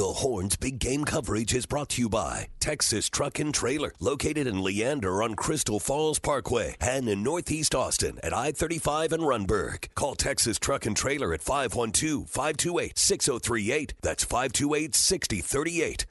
The 0.00 0.14
Horns 0.14 0.56
Big 0.56 0.78
Game 0.78 1.04
coverage 1.04 1.52
is 1.52 1.66
brought 1.66 1.90
to 1.90 2.00
you 2.00 2.08
by 2.08 2.48
Texas 2.58 3.10
Truck 3.10 3.38
and 3.38 3.52
Trailer, 3.52 3.92
located 4.00 4.46
in 4.46 4.62
Leander 4.62 5.22
on 5.22 5.34
Crystal 5.34 5.78
Falls 5.78 6.18
Parkway 6.18 6.74
and 6.80 7.06
in 7.06 7.22
Northeast 7.22 7.74
Austin 7.74 8.18
at 8.22 8.32
I 8.32 8.52
35 8.52 9.12
and 9.12 9.22
Rundberg. 9.24 9.94
Call 9.94 10.14
Texas 10.14 10.58
Truck 10.58 10.86
and 10.86 10.96
Trailer 10.96 11.34
at 11.34 11.42
512 11.42 12.30
528 12.30 12.96
6038. 12.96 13.92
That's 14.00 14.24
528 14.24 14.94
6038. 14.94 16.06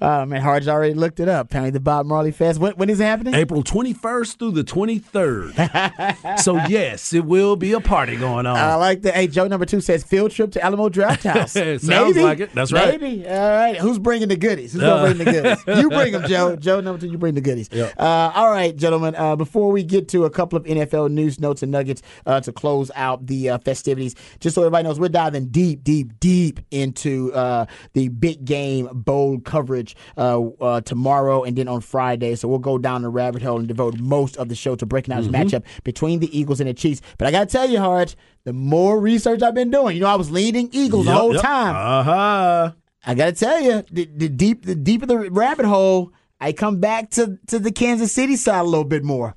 Uh, 0.00 0.24
man, 0.26 0.40
Harge 0.40 0.68
already 0.68 0.94
looked 0.94 1.20
it 1.20 1.28
up. 1.28 1.46
Apparently, 1.46 1.70
the 1.70 1.80
Bob 1.80 2.06
Marley 2.06 2.30
Fest. 2.30 2.58
When, 2.58 2.72
when 2.72 2.90
is 2.90 3.00
it 3.00 3.04
happening? 3.04 3.34
April 3.34 3.62
21st 3.62 4.38
through 4.38 4.52
the 4.52 4.64
23rd. 4.64 6.38
so, 6.40 6.56
yes, 6.68 7.12
it 7.12 7.24
will 7.24 7.56
be 7.56 7.72
a 7.72 7.80
party 7.80 8.16
going 8.16 8.46
on. 8.46 8.56
I 8.56 8.76
like 8.76 9.02
that. 9.02 9.14
Hey, 9.14 9.26
Joe 9.26 9.48
number 9.48 9.66
two 9.66 9.80
says 9.80 10.04
field 10.04 10.30
trip 10.30 10.52
to 10.52 10.62
Alamo 10.64 10.88
Draft 10.88 11.22
House. 11.24 11.52
Sounds 11.52 11.84
Maybe. 11.84 12.22
like 12.22 12.40
it. 12.40 12.54
That's 12.54 12.72
right. 12.72 13.00
Maybe. 13.00 13.26
All 13.28 13.50
right. 13.50 13.76
Who's 13.76 13.98
bringing 13.98 14.28
the 14.28 14.36
goodies? 14.36 14.72
Who's 14.72 14.82
gonna 14.82 15.14
bring 15.14 15.18
the 15.18 15.24
goodies? 15.24 15.82
You 15.82 15.88
bring 15.90 16.12
them, 16.12 16.26
Joe. 16.28 16.56
Joe 16.68 16.80
number 16.80 17.00
two. 17.00 17.10
You 17.10 17.18
bring 17.18 17.34
the 17.34 17.40
goodies. 17.40 17.68
Yep. 17.72 17.94
Uh, 17.98 18.32
all 18.34 18.50
right, 18.50 18.74
gentlemen. 18.76 19.14
Uh, 19.16 19.36
before 19.36 19.70
we 19.70 19.82
get 19.82 20.08
to 20.08 20.24
a 20.24 20.30
couple 20.30 20.56
of 20.56 20.64
NFL 20.64 21.10
news 21.10 21.40
notes 21.40 21.62
and 21.62 21.72
nuggets 21.72 22.02
uh, 22.26 22.40
to 22.40 22.52
close 22.52 22.90
out 22.94 23.26
the 23.26 23.50
uh, 23.50 23.58
festivities, 23.58 24.14
just 24.40 24.54
so 24.54 24.62
everybody 24.62 24.84
knows, 24.84 25.00
we're 25.00 25.08
diving 25.08 25.46
deep, 25.46 25.82
deep, 25.84 26.18
deep 26.20 26.60
into 26.70 27.32
uh, 27.32 27.66
the 27.94 28.08
big 28.08 28.44
game 28.44 28.88
bowl 28.92 29.40
coverage 29.48 29.96
uh, 30.16 30.40
uh, 30.60 30.80
tomorrow 30.82 31.42
and 31.42 31.56
then 31.56 31.66
on 31.66 31.80
Friday. 31.80 32.36
So 32.36 32.46
we'll 32.46 32.60
go 32.60 32.78
down 32.78 33.02
the 33.02 33.08
rabbit 33.08 33.42
hole 33.42 33.58
and 33.58 33.66
devote 33.66 33.98
most 33.98 34.36
of 34.36 34.48
the 34.48 34.54
show 34.54 34.76
to 34.76 34.86
breaking 34.86 35.12
out 35.12 35.22
this 35.22 35.32
matchup 35.32 35.64
between 35.82 36.20
the 36.20 36.38
Eagles 36.38 36.60
and 36.60 36.68
the 36.68 36.74
Chiefs. 36.74 37.00
But 37.18 37.26
I 37.26 37.30
got 37.32 37.48
to 37.48 37.52
tell 37.52 37.68
you, 37.68 37.80
Hart, 37.80 38.14
the 38.44 38.52
more 38.52 39.00
research 39.00 39.42
I've 39.42 39.54
been 39.54 39.70
doing, 39.70 39.96
you 39.96 40.02
know, 40.02 40.08
I 40.08 40.14
was 40.14 40.30
leaning 40.30 40.68
Eagles 40.72 41.06
the 41.06 41.12
whole 41.12 41.34
time. 41.34 41.74
Uh 41.74 42.02
huh. 42.04 42.72
I 43.06 43.14
gotta 43.14 43.32
tell 43.32 43.60
you, 43.60 43.84
the, 43.90 44.04
the 44.04 44.28
deep, 44.28 44.64
the 44.66 44.74
deeper 44.74 45.06
the 45.06 45.30
rabbit 45.30 45.64
hole, 45.64 46.12
I 46.40 46.52
come 46.52 46.78
back 46.78 47.10
to 47.10 47.38
to 47.46 47.58
the 47.58 47.72
Kansas 47.72 48.12
City 48.12 48.36
side 48.36 48.60
a 48.60 48.64
little 48.64 48.84
bit 48.84 49.02
more, 49.02 49.34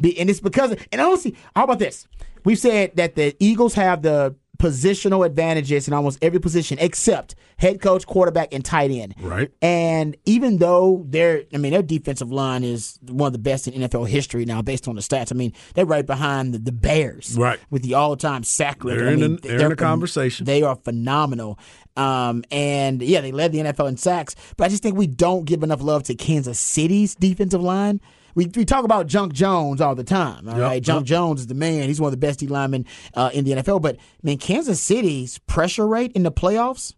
Be, 0.00 0.18
and 0.20 0.30
it's 0.30 0.40
because. 0.40 0.76
And 0.92 1.00
honestly, 1.00 1.34
how 1.56 1.64
about 1.64 1.78
this? 1.78 2.06
We've 2.44 2.58
said 2.58 2.94
that 2.96 3.16
the 3.16 3.34
Eagles 3.40 3.74
have 3.74 4.02
the 4.02 4.36
positional 4.58 5.24
advantages 5.24 5.86
in 5.88 5.94
almost 5.94 6.18
every 6.22 6.40
position 6.40 6.78
except 6.80 7.34
head 7.58 7.80
coach, 7.80 8.06
quarterback, 8.06 8.52
and 8.52 8.64
tight 8.64 8.90
end. 8.90 9.14
Right. 9.20 9.50
And 9.62 10.16
even 10.24 10.58
though 10.58 11.04
their, 11.08 11.44
I 11.54 11.58
mean, 11.58 11.72
their 11.72 11.82
defensive 11.82 12.30
line 12.32 12.64
is 12.64 12.98
one 13.08 13.28
of 13.28 13.32
the 13.32 13.38
best 13.38 13.68
in 13.68 13.80
NFL 13.82 14.08
history 14.08 14.44
now, 14.44 14.60
based 14.62 14.88
on 14.88 14.94
the 14.96 15.00
stats. 15.00 15.32
I 15.32 15.34
mean, 15.36 15.52
they're 15.74 15.86
right 15.86 16.04
behind 16.06 16.54
the, 16.54 16.58
the 16.58 16.72
Bears, 16.72 17.36
Right. 17.38 17.58
with 17.70 17.82
the 17.82 17.94
all-time 17.94 18.42
sack 18.44 18.82
record. 18.84 19.00
They're 19.00 19.08
I 19.08 19.12
in 19.12 19.20
mean, 19.20 19.36
the- 19.36 19.48
they're 19.48 19.60
in 19.62 19.68
the 19.70 19.76
conversation. 19.76 20.44
They 20.46 20.62
are 20.62 20.76
phenomenal. 20.76 21.58
Um, 21.96 22.44
and 22.52 23.02
yeah, 23.02 23.20
they 23.20 23.32
led 23.32 23.50
the 23.52 23.58
NFL 23.58 23.88
in 23.88 23.96
sacks, 23.96 24.36
but 24.56 24.64
I 24.64 24.68
just 24.68 24.82
think 24.84 24.96
we 24.96 25.06
don't 25.08 25.44
give 25.44 25.62
enough 25.64 25.82
love 25.82 26.04
to 26.04 26.14
Kansas 26.14 26.58
City's 26.58 27.14
defensive 27.16 27.60
line. 27.62 28.00
We, 28.38 28.46
we 28.54 28.64
talk 28.64 28.84
about 28.84 29.08
Junk 29.08 29.32
Jones 29.32 29.80
all 29.80 29.96
the 29.96 30.04
time. 30.04 30.48
All 30.48 30.54
Yep, 30.54 30.62
right, 30.62 30.80
Junk 30.82 31.00
yep. 31.00 31.06
Jones 31.06 31.40
is 31.40 31.46
the 31.48 31.54
man. 31.56 31.88
He's 31.88 32.00
one 32.00 32.06
of 32.08 32.12
the 32.12 32.24
best 32.24 32.38
D 32.38 32.46
linemen 32.46 32.86
uh, 33.14 33.30
in 33.34 33.44
the 33.44 33.50
NFL. 33.52 33.82
But 33.82 33.96
man, 34.22 34.36
Kansas 34.38 34.80
City's 34.80 35.38
pressure 35.38 35.86
rate 35.88 36.12
in 36.12 36.22
the 36.22 36.30
playoffs, 36.30 36.94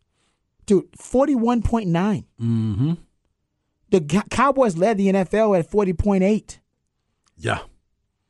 dude, 0.67 0.89
forty 0.97 1.35
one 1.35 1.63
point 1.63 1.89
nine. 1.89 2.27
Mm-hmm. 2.41 2.93
The 3.89 4.23
Cowboys 4.31 4.77
led 4.77 4.99
the 4.99 5.07
NFL 5.09 5.59
at 5.59 5.71
forty 5.71 5.95
point 5.95 6.23
eight. 6.25 6.61
Yeah. 7.39 7.61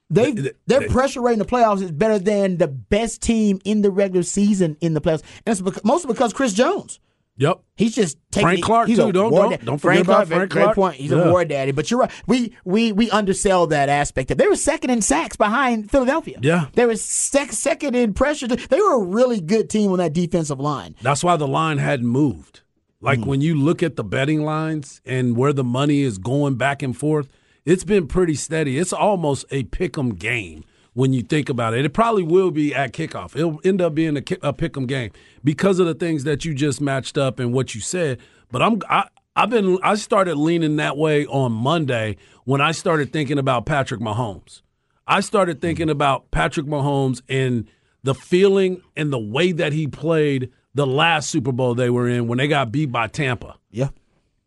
They, 0.08 0.30
They- 0.32 0.52
their 0.66 0.80
they- 0.80 0.86
pressure 0.88 1.20
rate 1.20 1.32
in 1.34 1.38
the 1.40 1.44
playoffs 1.44 1.82
is 1.82 1.90
better 1.90 2.18
than 2.20 2.58
the 2.58 2.68
best 2.68 3.22
team 3.22 3.60
in 3.64 3.82
the 3.82 3.90
regular 3.90 4.22
season 4.22 4.76
in 4.80 4.94
the 4.94 5.00
playoffs, 5.00 5.22
and 5.46 5.52
it's 5.52 5.60
because, 5.60 5.84
mostly 5.84 6.12
because 6.12 6.32
Chris 6.32 6.52
Jones. 6.52 7.00
Yep. 7.40 7.60
He's 7.76 7.94
just 7.94 8.18
taking 8.30 8.46
Frank 8.46 8.62
Clark, 8.62 8.88
he's 8.88 8.98
too. 8.98 9.08
A 9.08 9.12
Don't- 9.12 9.30
war 9.32 9.48
don't- 9.50 9.64
don't 9.64 9.78
forget 9.78 10.02
about 10.02 10.26
Clark, 10.26 10.28
Frank 10.28 10.50
great 10.50 10.74
point. 10.74 10.94
He's 10.96 11.10
Yeah. 11.10 11.22
a 11.22 11.30
war 11.30 11.44
daddy. 11.46 11.72
But 11.72 11.90
you're 11.90 12.00
right. 12.00 12.10
We 12.26 12.52
we 12.66 12.92
we 12.92 13.10
undersell 13.10 13.66
that 13.68 13.88
aspect 13.88 14.30
of. 14.30 14.36
They 14.36 14.46
were 14.46 14.56
second 14.56 14.90
in 14.90 15.00
sacks 15.00 15.36
behind 15.36 15.90
Philadelphia. 15.90 16.38
Yeah. 16.42 16.66
They 16.74 16.84
were 16.84 16.96
sec- 16.96 17.52
second 17.52 17.96
in 17.96 18.12
pressure. 18.12 18.46
They 18.46 18.80
were 18.80 18.94
a 18.96 19.04
really 19.04 19.40
good 19.40 19.70
team 19.70 19.90
on 19.90 19.98
that 19.98 20.12
defensive 20.12 20.60
line. 20.60 20.94
That's 21.02 21.24
why 21.24 21.36
the 21.36 21.48
line 21.48 21.78
hadn't 21.78 22.06
moved. 22.06 22.60
Like 23.00 23.20
hmm. 23.20 23.28
when 23.30 23.40
you 23.40 23.54
look 23.58 23.82
at 23.82 23.96
the 23.96 24.04
betting 24.04 24.44
lines 24.44 25.00
and 25.06 25.34
where 25.34 25.54
the 25.54 25.64
money 25.64 26.02
is 26.02 26.18
going 26.18 26.56
back 26.56 26.82
and 26.82 26.94
forth, 26.94 27.28
it's 27.64 27.84
been 27.84 28.06
pretty 28.06 28.34
steady. 28.34 28.76
It's 28.76 28.92
almost 28.92 29.46
a 29.50 29.62
pick 29.64 29.96
'em 29.96 30.10
game 30.10 30.64
when 30.94 31.12
you 31.12 31.22
think 31.22 31.48
about 31.48 31.74
it. 31.74 31.84
It 31.84 31.92
probably 31.92 32.22
will 32.22 32.50
be 32.50 32.74
at 32.74 32.92
kickoff. 32.92 33.36
It'll 33.36 33.60
end 33.64 33.80
up 33.80 33.94
being 33.94 34.16
a, 34.16 34.22
ki- 34.22 34.38
a 34.42 34.52
pick 34.52 34.76
'em 34.76 34.86
game 34.86 35.10
because 35.44 35.78
of 35.78 35.86
the 35.86 35.94
things 35.94 36.24
that 36.24 36.44
you 36.44 36.54
just 36.54 36.80
matched 36.80 37.16
up 37.16 37.38
and 37.38 37.52
what 37.52 37.74
you 37.74 37.80
said. 37.80 38.18
But 38.50 38.62
I'm 38.62 38.80
I, 38.88 39.08
I've 39.36 39.50
been 39.50 39.78
I 39.82 39.94
started 39.94 40.36
leaning 40.36 40.76
that 40.76 40.96
way 40.96 41.26
on 41.26 41.52
Monday 41.52 42.16
when 42.44 42.60
I 42.60 42.72
started 42.72 43.12
thinking 43.12 43.38
about 43.38 43.66
Patrick 43.66 44.00
Mahomes. 44.00 44.62
I 45.06 45.20
started 45.20 45.56
mm-hmm. 45.56 45.62
thinking 45.62 45.90
about 45.90 46.30
Patrick 46.30 46.66
Mahomes 46.66 47.22
and 47.28 47.68
the 48.02 48.14
feeling 48.14 48.82
and 48.96 49.12
the 49.12 49.18
way 49.18 49.52
that 49.52 49.72
he 49.72 49.86
played 49.86 50.50
the 50.74 50.86
last 50.86 51.30
Super 51.30 51.52
Bowl 51.52 51.74
they 51.74 51.90
were 51.90 52.08
in 52.08 52.28
when 52.28 52.38
they 52.38 52.48
got 52.48 52.72
beat 52.72 52.92
by 52.92 53.06
Tampa. 53.06 53.56
Yeah. 53.70 53.88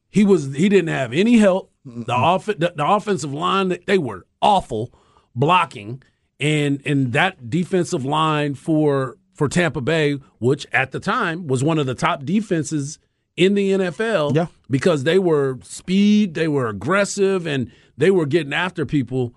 He 0.09 0.23
was 0.23 0.53
he 0.53 0.69
didn't 0.69 0.89
have 0.89 1.13
any 1.13 1.37
help. 1.37 1.71
The 1.85 2.13
off 2.13 2.45
the, 2.45 2.73
the 2.75 2.85
offensive 2.87 3.33
line 3.33 3.77
they 3.85 3.97
were 3.97 4.25
awful 4.41 4.93
blocking 5.35 6.01
and 6.39 6.81
and 6.85 7.13
that 7.13 7.49
defensive 7.49 8.05
line 8.05 8.55
for 8.55 9.17
for 9.33 9.47
Tampa 9.47 9.81
Bay, 9.81 10.19
which 10.39 10.65
at 10.71 10.91
the 10.91 10.99
time 10.99 11.47
was 11.47 11.63
one 11.63 11.79
of 11.79 11.85
the 11.85 11.95
top 11.95 12.23
defenses 12.23 12.99
in 13.35 13.55
the 13.55 13.71
NFL 13.71 14.35
Yeah. 14.35 14.45
because 14.69 15.05
they 15.05 15.17
were 15.17 15.57
speed, 15.63 16.35
they 16.35 16.47
were 16.47 16.67
aggressive 16.67 17.47
and 17.47 17.71
they 17.97 18.11
were 18.11 18.27
getting 18.27 18.53
after 18.53 18.85
people 18.85 19.33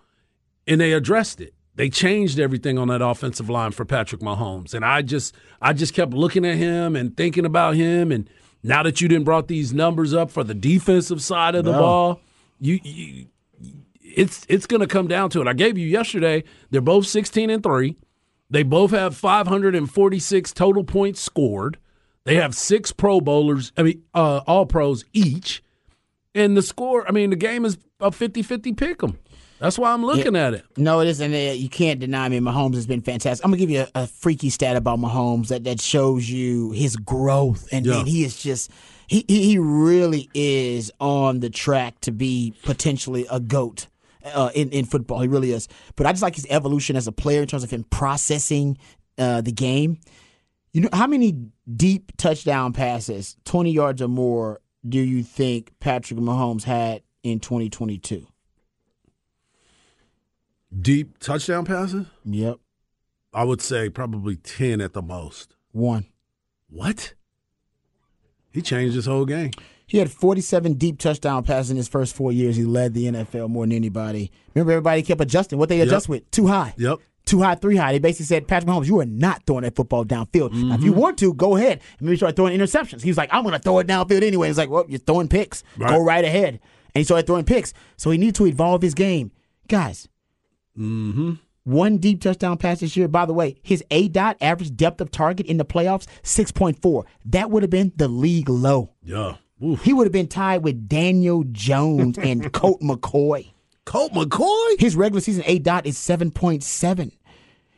and 0.66 0.78
they 0.80 0.92
addressed 0.92 1.40
it. 1.40 1.54
They 1.76 1.88
changed 1.88 2.38
everything 2.38 2.78
on 2.78 2.88
that 2.88 3.00
offensive 3.02 3.48
line 3.50 3.70
for 3.72 3.84
Patrick 3.84 4.20
Mahomes, 4.22 4.72
and 4.74 4.84
I 4.84 5.02
just 5.02 5.34
I 5.62 5.72
just 5.72 5.94
kept 5.94 6.12
looking 6.14 6.44
at 6.44 6.56
him 6.56 6.94
and 6.96 7.16
thinking 7.16 7.44
about 7.46 7.74
him. 7.74 8.10
And 8.12 8.28
now 8.62 8.82
that 8.82 9.00
you 9.00 9.08
didn't 9.08 9.24
brought 9.24 9.48
these 9.48 9.72
numbers 9.74 10.12
up 10.14 10.30
for 10.30 10.42
the 10.44 10.54
defensive 10.54 11.22
side 11.22 11.54
of 11.54 11.64
the 11.64 11.72
No. 11.72 11.78
ball, 11.78 12.20
you, 12.60 12.80
you 12.82 13.26
it's 14.16 14.44
it's 14.48 14.66
going 14.66 14.80
to 14.80 14.86
come 14.88 15.06
down 15.06 15.30
to 15.30 15.40
it. 15.40 15.46
I 15.46 15.52
gave 15.52 15.78
you 15.78 15.86
yesterday. 15.86 16.42
They're 16.70 16.80
both 16.80 17.06
sixteen 17.06 17.50
and 17.50 17.62
three. 17.62 17.96
They 18.50 18.62
both 18.64 18.90
have 18.90 19.16
five 19.16 19.46
hundred 19.46 19.74
and 19.74 19.90
forty 19.90 20.18
six 20.18 20.52
total 20.52 20.82
points 20.84 21.20
scored. 21.20 21.78
They 22.24 22.34
have 22.36 22.54
six 22.56 22.90
Pro 22.90 23.20
Bowlers. 23.20 23.72
I 23.76 23.82
mean, 23.84 24.02
uh, 24.14 24.40
all 24.46 24.66
pros 24.66 25.04
each. 25.12 25.62
And 26.34 26.56
the 26.56 26.62
score, 26.62 27.08
I 27.08 27.12
mean, 27.12 27.30
the 27.30 27.36
game 27.36 27.64
is 27.64 27.78
a 27.98 28.10
50-50 28.10 28.76
pick 28.76 29.02
'em. 29.02 29.16
That's 29.58 29.78
why 29.78 29.92
I'm 29.92 30.04
looking 30.04 30.36
at 30.36 30.52
it. 30.52 30.64
No, 30.76 31.00
it 31.00 31.08
isn't. 31.08 31.32
Uh, 31.32 31.52
You 31.52 31.70
can't 31.70 31.98
deny 31.98 32.28
me. 32.28 32.38
Mahomes 32.40 32.74
has 32.74 32.86
been 32.86 33.00
fantastic. 33.00 33.42
I'm 33.42 33.50
gonna 33.52 33.58
give 33.60 33.70
you 33.70 33.86
a, 33.94 34.02
a 34.02 34.06
freaky 34.06 34.50
stat 34.50 34.76
about 34.76 34.98
Mahomes 34.98 35.48
that, 35.48 35.64
that 35.64 35.80
shows 35.80 36.28
you 36.28 36.72
his 36.72 36.94
growth, 36.96 37.66
and, 37.72 37.86
Yeah. 37.86 38.00
and 38.00 38.08
he 38.08 38.22
is 38.24 38.36
just 38.42 38.70
he 39.06 39.24
he 39.28 39.56
really 39.58 40.28
is 40.34 40.92
on 41.00 41.40
the 41.40 41.48
track 41.48 42.00
to 42.02 42.12
be 42.12 42.52
potentially 42.64 43.26
a 43.30 43.40
goat. 43.40 43.86
Uh, 44.34 44.50
in, 44.54 44.70
in 44.70 44.84
football, 44.84 45.20
he 45.20 45.28
really 45.28 45.52
is. 45.52 45.68
But 45.94 46.06
I 46.06 46.12
just 46.12 46.22
like 46.22 46.34
his 46.34 46.46
evolution 46.50 46.96
as 46.96 47.06
a 47.06 47.12
player 47.12 47.42
in 47.42 47.48
terms 47.48 47.64
of 47.64 47.70
him 47.70 47.84
processing 47.84 48.78
uh, 49.18 49.40
the 49.40 49.52
game. 49.52 49.98
You 50.72 50.82
know 50.82 50.88
how 50.92 51.06
many 51.06 51.50
deep 51.74 52.12
touchdown 52.16 52.72
passes, 52.72 53.36
twenty 53.44 53.70
yards 53.70 54.02
or 54.02 54.08
more, 54.08 54.60
do 54.88 54.98
you 54.98 55.22
think 55.22 55.72
Patrick 55.80 56.18
Mahomes 56.20 56.64
had 56.64 57.02
in 57.22 57.40
2022? 57.40 58.26
Deep 60.78 61.18
touchdown 61.18 61.64
passes? 61.64 62.06
Yep. 62.24 62.58
I 63.32 63.44
would 63.44 63.60
say 63.60 63.88
probably 63.88 64.36
ten 64.36 64.80
at 64.80 64.92
the 64.92 65.02
most. 65.02 65.54
One. 65.72 66.06
What? 66.68 67.14
He 68.50 68.62
changed 68.62 68.94
his 68.94 69.06
whole 69.06 69.26
game. 69.26 69.52
He 69.86 69.98
had 69.98 70.10
47 70.10 70.74
deep 70.74 70.98
touchdown 70.98 71.44
passes 71.44 71.70
in 71.70 71.76
his 71.76 71.88
first 71.88 72.14
four 72.16 72.32
years. 72.32 72.56
He 72.56 72.64
led 72.64 72.92
the 72.94 73.06
NFL 73.06 73.48
more 73.48 73.64
than 73.64 73.72
anybody. 73.72 74.32
Remember, 74.54 74.72
everybody 74.72 75.02
kept 75.02 75.20
adjusting. 75.20 75.58
What 75.58 75.68
they 75.68 75.80
adjust 75.80 76.08
with? 76.08 76.28
Too 76.30 76.46
high. 76.48 76.74
Yep. 76.76 76.98
Too 77.24 77.40
high, 77.42 77.54
three 77.56 77.76
high. 77.76 77.92
They 77.92 77.98
basically 77.98 78.26
said, 78.26 78.46
Patrick 78.48 78.68
Mahomes, 78.70 78.86
you 78.86 79.00
are 79.00 79.04
not 79.04 79.42
throwing 79.46 79.62
that 79.62 79.74
football 79.76 80.04
downfield. 80.04 80.52
Now, 80.52 80.74
if 80.74 80.82
you 80.82 80.92
Mm-hmm. 80.92 81.00
want 81.00 81.18
to, 81.18 81.34
go 81.34 81.56
ahead. 81.56 81.80
And 81.98 82.06
maybe 82.06 82.16
start 82.16 82.36
throwing 82.36 82.56
interceptions. 82.56 83.02
He 83.02 83.10
was 83.10 83.16
like, 83.16 83.30
I'm 83.32 83.42
going 83.42 83.52
to 83.54 83.58
throw 83.60 83.78
it 83.80 83.86
downfield 83.88 84.22
anyway. 84.22 84.46
He's 84.48 84.58
like, 84.58 84.70
well, 84.70 84.84
you're 84.88 84.98
throwing 85.00 85.26
picks. 85.28 85.62
Right. 85.76 85.90
Go 85.90 86.02
right 86.02 86.24
ahead. 86.24 86.54
And 86.94 87.00
he 87.00 87.04
started 87.04 87.26
throwing 87.26 87.44
picks. 87.44 87.72
So 87.96 88.10
he 88.10 88.18
needed 88.18 88.36
to 88.36 88.46
evolve 88.46 88.82
his 88.82 88.94
game. 88.94 89.30
Guys, 89.68 90.08
Mm-hmm. 90.78 91.32
one 91.64 91.98
deep 91.98 92.20
touchdown 92.22 92.58
pass 92.58 92.80
this 92.80 92.96
year. 92.96 93.08
By 93.08 93.26
the 93.26 93.32
way, 93.32 93.56
his 93.62 93.82
A 93.90 94.08
dot 94.08 94.36
average 94.40 94.76
depth 94.76 95.00
of 95.00 95.10
target 95.10 95.46
in 95.46 95.56
the 95.56 95.64
playoffs, 95.64 96.06
6.4. 96.22 97.04
That 97.26 97.50
would 97.50 97.62
have 97.62 97.70
been 97.70 97.92
the 97.96 98.08
league 98.08 98.48
low. 98.48 98.92
Yeah. 99.02 99.36
Oof. 99.64 99.82
He 99.82 99.92
would 99.92 100.06
have 100.06 100.12
been 100.12 100.28
tied 100.28 100.62
with 100.62 100.88
Daniel 100.88 101.44
Jones 101.50 102.18
and 102.18 102.52
Colt 102.52 102.80
McCoy. 102.82 103.50
Colt 103.84 104.12
McCoy. 104.12 104.78
His 104.80 104.96
regular 104.96 105.20
season 105.20 105.44
A 105.46 105.58
dot 105.58 105.86
is 105.86 105.96
7.7. 105.96 107.12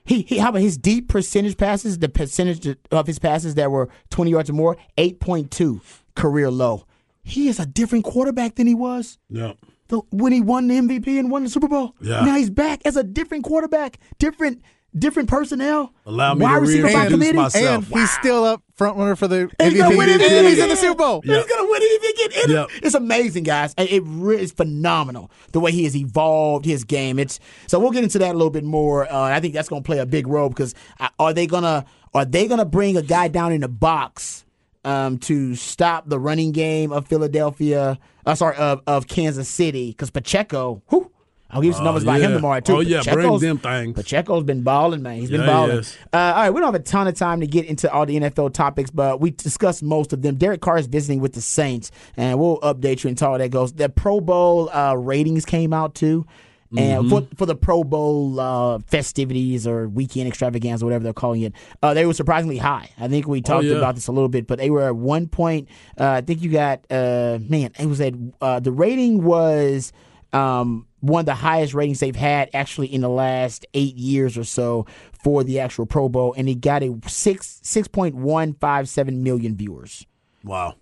He, 0.05 0.23
he 0.23 0.39
how 0.39 0.49
about 0.49 0.63
his 0.63 0.79
deep 0.79 1.09
percentage 1.09 1.57
passes, 1.59 1.99
the 1.99 2.09
percentage 2.09 2.77
of 2.91 3.07
his 3.07 3.19
passes 3.19 3.55
that 3.57 3.71
were 3.71 3.91
20 4.11 4.31
yards 4.31 4.49
or 4.51 4.55
more, 4.55 4.77
8.2 4.97 5.81
career 6.15 6.51
low. 6.51 6.85
He 7.23 7.49
is 7.49 7.61
a 7.61 7.67
different 7.67 8.05
quarterback 8.05 8.55
than 8.55 8.67
he 8.67 8.75
was 8.75 9.19
Yeah. 9.29 9.53
the, 9.89 9.99
when 10.11 10.33
he 10.33 10.41
won 10.41 10.67
the 10.67 10.77
MVP 10.77 11.19
and 11.19 11.31
won 11.31 11.45
the 11.45 11.51
Super 11.51 11.69
Bowl. 11.69 11.95
Yeah. 12.01 12.25
Now 12.25 12.37
he's 12.37 12.49
back 12.51 12.81
as 12.87 12.97
a 12.97 13.05
different 13.05 13.45
quarterback, 13.45 13.99
different 14.19 14.63
different 14.97 15.29
personnel. 15.29 15.93
Allow 16.07 16.35
me 16.35 16.43
wide 16.45 16.55
to 16.55 16.61
receiver 16.61 16.83
by 16.85 16.89
reintroduce 16.93 17.13
committee. 17.15 17.37
myself. 17.39 17.91
And 17.91 18.01
he's 18.01 18.11
still 18.11 18.45
up 18.45 18.63
front 18.75 18.97
runner 18.97 19.17
for 19.17 19.29
the 19.29 19.51
And 19.59 19.73
he's 19.73 19.83
gonna 19.83 19.97
win 19.97 20.09
it 20.09 20.19
this 20.19 20.33
if 20.33 20.47
He's 20.49 20.59
in 20.59 20.69
the 20.69 20.77
Super 20.77 20.95
Bowl. 20.95 21.21
He's 21.23 21.33
gonna 21.47 21.69
win 21.71 21.83
it 21.83 21.85
if 21.85 22.03
he 22.03 22.29
get 22.29 22.45
in 22.45 22.51
Yep. 22.57 22.69
it. 22.71 22.85
It's 22.85 22.95
amazing, 22.95 23.45
guys. 23.45 23.75
It, 23.77 23.93
it 23.93 24.03
really 24.07 24.43
is 24.43 24.53
phenomenal 24.53 25.31
the 25.53 25.61
way 25.61 25.73
he 25.73 25.85
has 25.85 25.97
evolved 25.97 26.65
his 26.65 26.85
game. 26.85 27.19
It's 27.19 27.39
so 27.67 27.79
we'll 27.79 27.91
get 27.91 28.05
into 28.05 28.19
that 28.21 28.31
a 28.31 28.39
little 28.39 28.51
bit 28.51 28.65
more. 28.65 29.11
Uh, 29.13 29.21
I 29.23 29.41
think 29.41 29.55
that's 29.55 29.69
gonna 29.69 29.83
play 29.83 29.99
a 29.99 30.07
big 30.07 30.27
role 30.27 30.49
because 30.49 30.75
uh, 31.01 31.09
are 31.19 31.33
they 31.33 31.47
gonna 31.47 31.85
are 32.15 32.25
they 32.25 32.47
gonna 32.49 32.65
bring 32.65 32.97
a 32.97 33.03
guy 33.03 33.29
down 33.29 33.53
in 33.53 33.61
the 33.61 33.69
box 33.69 34.45
um, 34.85 35.19
to 35.19 35.55
stop 35.55 36.09
the 36.09 36.19
running 36.19 36.53
game 36.53 36.93
of 36.93 37.07
Philadelphia? 37.07 37.99
Uh, 38.25 38.35
sorry, 38.35 38.57
of, 38.57 38.81
of 38.87 39.07
Kansas 39.07 39.49
City 39.49 39.91
because 39.91 40.11
Pacheco. 40.11 40.83
Whew, 40.89 41.11
I'll 41.51 41.63
give 41.63 41.69
you 41.69 41.73
some 41.73 41.83
Oh, 41.83 41.85
numbers 41.87 42.05
by 42.05 42.17
him 42.19 42.31
yeah. 42.31 42.37
tomorrow 42.37 42.61
too. 42.61 42.77
Oh, 42.77 42.81
yeah, 42.81 43.03
bring 43.11 43.39
them 43.39 43.59
things. 43.59 43.95
Pacheco's 43.97 44.45
been 44.45 44.63
balling, 44.63 45.03
man. 45.03 45.17
He's 45.19 45.31
been 45.31 45.41
Yeah, 45.41 45.47
balling. 45.47 45.79
is. 45.79 45.97
Uh, 46.13 46.17
all 46.19 46.35
right, 46.35 46.51
we 46.51 46.61
don't 46.61 46.73
have 46.73 46.81
a 46.81 46.85
ton 46.85 47.09
of 47.09 47.15
time 47.15 47.41
to 47.41 47.47
get 47.47 47.65
into 47.65 47.91
all 47.91 48.05
the 48.05 48.17
NFL 48.21 48.53
topics, 48.53 48.91
but 48.91 49.21
we 49.21 49.31
discussed 49.31 49.83
most 49.83 50.13
of 50.13 50.21
them. 50.21 50.35
Derek 50.37 50.61
Carr 50.61 50.77
is 50.79 50.87
visiting 50.87 51.21
with 51.21 51.33
the 51.33 51.41
Saints, 51.41 51.91
and 52.19 52.39
we'll 52.39 52.59
update 52.61 53.03
you 53.03 53.09
until 53.09 53.29
all 53.33 53.39
that 53.39 53.51
goes. 53.51 53.73
The 53.73 53.89
Pro 53.89 54.21
Bowl 54.21 54.69
uh, 54.71 54.95
ratings 54.95 55.45
came 55.47 55.73
out 55.73 55.95
too. 55.95 56.27
And 56.77 57.05
Mm-hmm. 57.05 57.09
for, 57.09 57.37
for 57.37 57.47
the 57.47 57.55
Pro 57.57 57.83
Bowl 57.83 58.39
uh, 58.39 58.79
festivities 58.81 59.67
or 59.67 59.89
weekend 59.89 60.29
extravaganza, 60.29 60.85
whatever 60.85 61.03
they're 61.03 61.15
calling 61.15 61.41
it, 61.41 61.55
uh, 61.83 61.95
they 61.95 62.05
were 62.05 62.13
surprisingly 62.13 62.59
high. 62.59 62.91
I 62.99 63.09
think 63.09 63.27
we 63.27 63.41
talked 63.41 63.65
Oh, 63.65 63.69
yeah. 63.69 63.77
about 63.79 63.95
this 63.95 64.07
a 64.07 64.13
little 64.13 64.29
bit, 64.29 64.47
but 64.47 64.59
they 64.59 64.69
were 64.69 64.83
at 64.83 64.95
one 64.95 65.29
point. 65.29 65.69
Uh, 65.99 66.11
I 66.11 66.21
think 66.21 66.43
you 66.43 66.51
got 66.51 66.81
uh, 66.91 67.39
man, 67.41 67.71
it 67.79 67.87
was 67.87 68.03
at 68.03 68.13
uh, 68.43 68.61
the 68.61 68.71
rating 68.71 69.25
was 69.25 69.95
um, 70.33 70.87
one 71.01 71.21
of 71.21 71.27
the 71.27 71.35
highest 71.35 71.75
ratings 71.75 72.01
they've 72.01 72.15
had 72.17 72.51
actually 72.53 72.93
in 72.93 73.01
the 73.01 73.09
last 73.09 73.65
eight 73.75 73.95
years 73.97 74.37
or 74.37 74.45
so 74.45 74.87
for 75.25 75.43
the 75.45 75.61
actual 75.61 75.87
Pro 75.87 76.09
Bowl, 76.09 76.35
and 76.37 76.49
it 76.49 76.61
got 76.61 76.83
a 76.83 76.99
six 77.07 77.61
six 77.63 77.89
point 77.89 78.15
one 78.15 78.55
five 78.55 78.89
seven 78.89 79.23
million 79.23 79.57
viewers, 79.57 80.07
Wow. 80.45 80.75